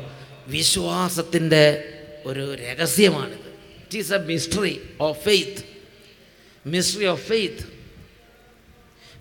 വിശ്വാസത്തിന്റെ 0.46 1.94
ഒരു 2.26 2.54
രഹസ്യമാണിത്. 2.54 3.48
It 3.76 3.98
is 3.98 4.12
a 4.12 4.18
mystery 4.18 4.80
of 5.00 5.24
faith 5.24 5.64
mystery 6.66 7.04
of 7.04 7.26
faith 7.26 7.72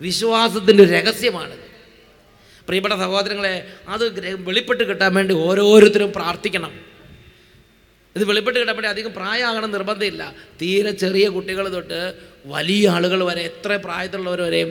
വിശ്വാസത്തിന്റെ 0.02 0.86
രഹസ്യമാണിത്. 0.86 1.68
പ്രിയപ്പെട്ട 2.66 2.94
സഹോദരങ്ങളെ 2.94 3.74
അത് 3.88 4.36
വെളിപ്പെട്ട് 4.36 4.84
കിട്ടാൻ 4.84 5.14
വേണ്ടി 5.14 5.36
ഓരോരുത്തരും 5.36 6.14
പ്രാർത്ഥിക്കണം. 6.14 6.87
ഇത് 8.18 8.26
വെളിപ്പെട്ട് 8.30 8.60
വേണ്ടി 8.60 8.88
അധികം 8.88 9.12
പ്രായമാകണം 9.14 9.72
നിർബന്ധമില്ല. 9.72 10.22
തീരെ 10.62 10.92
ചെറിയ 10.92 11.26
കുട്ടികൾ 11.36 11.66
തൊട്ട് 11.70 12.00
വലിയ 12.46 12.90
ആളുകൾ 12.90 13.20
വരെ 13.30 13.42
എത്ര 13.50 13.76
പ്രായത്തിലുള്ളവർ 13.86 14.42
വരെയും 14.42 14.70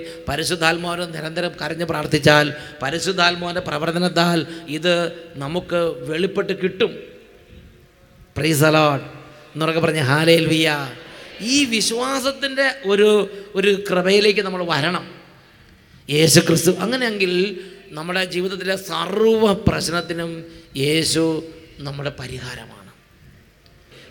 നിരന്തരം 1.17 1.53
കരഞ്ഞ് 1.63 1.87
പ്രാർത്ഥിച്ചാൽ 1.93 2.47
പരിശുദ്ധാത്മാവിന്റെ 2.83 3.61
പ്രവർത്തനത്താൽ 3.61 4.47
ഇത് 4.79 4.95
നമുക്ക് 5.45 5.81
വെളിപ്പെട്ട് 6.11 6.55
കിട്ടും. 6.63 6.93
പ്രൈസ് 8.37 8.61
പ്രീസലോൺ 8.61 9.01
എന്നൊക്കെ 9.55 9.81
പറഞ്ഞ് 9.81 10.03
ഹാലേൽ 10.11 10.45
വിയ 10.47 10.71
ഈ 11.41 11.65
വിശ്വാസത്തിന്റെ 11.65 12.67
ഒരു 12.87 13.09
ഒരു 13.55 13.71
കൃപയിലേക്ക് 13.91 14.41
നമ്മൾ 14.41 14.63
വരണം. 14.65 15.05
യേശു 16.11 16.41
ക്രിസ്തു 16.41 16.73
അങ്ങനെയെങ്കിൽ 16.85 17.33
നമ്മുടെ 17.99 18.25
ജീവിതത്തിലെ 18.35 18.77
സർവ 18.77 19.53
പ്രശ്നത്തിനും 19.69 20.33
യേശു 20.77 21.25
നമ്മുടെ 21.79 22.13
പരിഹാരമാണ്. 22.21 22.76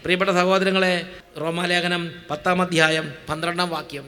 പ്രിയപ്പെട്ട 0.06 0.32
സഹോദരങ്ങളെ 0.32 1.10
റോമാലേഖനം 1.41 2.12
പത്താം 2.30 2.62
അധ്യായം 2.62 3.13
പന്ത്രണ്ടാം 3.30 3.70
വാക്യം. 3.70 4.06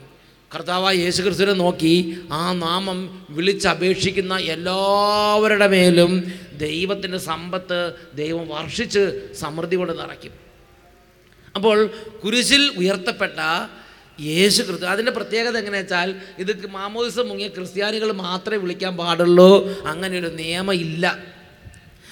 കർത്താവായ 0.54 0.94
യേശു 0.94 1.22
ക്രിസ്തുവിനെ 1.22 1.52
നോക്കി 1.52 2.18
ആ 2.32 2.52
നാമം 2.52 3.26
വിളിച്ചപേക്ഷിക്കുന്ന 3.30 4.36
എല്ലാവരുടെ 4.36 5.66
മേലും 5.66 6.32
ദൈവത്തിന്റെ 6.52 7.18
സമ്പത്ത് 7.18 7.92
ദൈവം 8.14 8.48
വർഷിച്ച് 8.48 9.34
സമൃദ്ധി 9.34 9.76
കൊണ്ട് 9.76 9.92
നിറയ്ക്കും. 9.92 10.32
അപ്പോൾ 11.56 11.90
കുരിശിൽ 12.24 12.72
ഉയർത്തപ്പെട്ട 12.76 13.38
യേശു 14.20 14.62
ക്രിസ്തു 14.62 14.86
അതിന്റെ 14.86 15.12
പ്രത്യേകത 15.12 15.58
എങ്ങനെയാ 15.58 15.80
വെച്ചാൽ 15.80 16.14
ഇത് 16.38 16.66
മാമോദിസം 16.66 17.28
മുങ്ങിയ 17.28 17.48
ക്രിസ്ത്യാനികൾ 17.48 18.12
മാത്രമേ 18.12 18.56
വിളിക്കാൻ 18.56 18.96
പാടുള്ളൂ 18.96 19.82
അങ്ങനെ 19.86 20.18
ഒരു 20.18 20.26
നിയമം 20.26 20.74
ഇല്ല. 20.74 21.37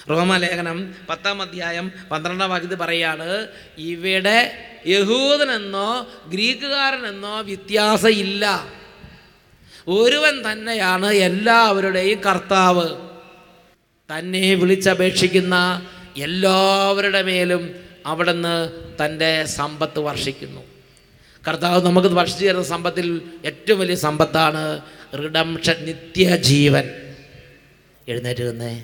റോമാലേഖനം 0.09 0.95
പത്താം 1.09 1.41
അധ്യായം 1.41 1.91
പന്ത്രണ്ടാം 2.11 2.49
വാക്യത്തിൽ 2.49 2.75
പറയാണ് 2.75 3.47
ഇവിടെ 3.77 4.65
യഹൂദനെന്നോ 4.87 6.07
ഗ്രീക്കുകാരനെന്നോ 6.27 7.41
വ്യത്യാസമില്ല. 7.41 8.67
ഒരുവൻ 9.87 10.51
തന്നെയാണ് 10.51 11.13
എല്ലാവരുടെയും 11.13 12.19
കർത്താവ്. 12.19 12.87
തന്നെ 14.17 14.53
വിളിച്ചപേക്ഷിക്കുന്ന 14.53 15.85
എല്ലാവരുടെ 16.17 17.21
മേലും 17.21 17.75
അവിടുന്ന് 18.05 18.69
തന്റെ 19.05 19.45
സമ്പത്ത് 19.45 19.99
വർഷിക്കുന്നു. 19.99 20.61
കർത്താവ് 21.47 21.85
നമുക്ക് 21.85 22.07
വർഷിച്ചു 22.07 22.45
തരുന്ന 22.45 22.63
സമ്പത്തിൽ 22.63 23.21
ഏറ്റവും 23.45 23.79
വലിയ 23.79 23.95
സമ്പത്താണ് 23.95 24.81
റിഡംഷൻ 25.23 25.85
നിത്യജീവൻ. 25.85 26.89
എഴുന്നേറ്റ് 28.07 28.49
നിന്നേ 28.49 28.83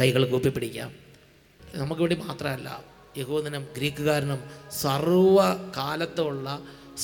കൈകൾ 0.00 0.24
കൂപ്പി 0.24 0.48
പിടിക്കാം. 0.48 0.90
വേണ്ടി 1.74 2.14
മാത്രമല്ല 2.14 2.68
യഹൂദനും 3.16 3.62
ഗ്രീക്കുകാരനും 3.76 4.40
സർവ 4.82 5.38
കാലത്തുള്ള 5.76 6.46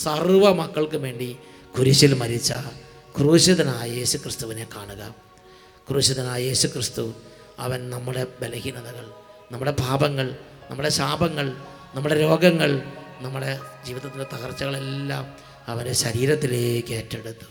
സർവ 0.03 0.53
മക്കൾക്കും 0.61 1.03
വേണ്ടി 1.03 1.31
കുരിശിൽ 1.79 2.15
മരിച്ച 2.15 2.53
ക്രൂശിതനായ 3.19 3.89
യേശു 3.99 4.17
ക്രിസ്തുവിനെ 4.19 4.67
കാണുക. 4.77 5.03
ക്രൂശിതനായ 5.89 6.41
യേശു 6.43 6.67
ക്രിസ്തു 6.69 7.05
അവൻ 7.59 7.91
നമ്മുടെ 7.91 8.23
ബലഹീനതകൾ 8.41 9.07
നമ്മുടെ 9.53 9.73
പാപങ്ങൾ 9.73 10.29
നമ്മുടെ 10.71 10.89
ശാപങ്ങൾ 10.89 11.47
നമ്മുടെ 11.95 12.17
രോഗങ്ങൾ 12.21 12.71
നമ്മുടെ 13.25 13.61
ജീവിതത്തിന്റെ 13.87 14.27
തകർച്ചകളെല്ലാം 14.37 15.25
അവന്റെ 15.69 15.93
ശരീരത്തിലേക്ക് 15.93 16.93
ഏറ്റെടുത്തു. 16.95 17.47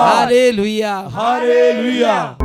ഹല്ലേലൂയ 0.07 0.83
Hallelujah. 1.17 2.37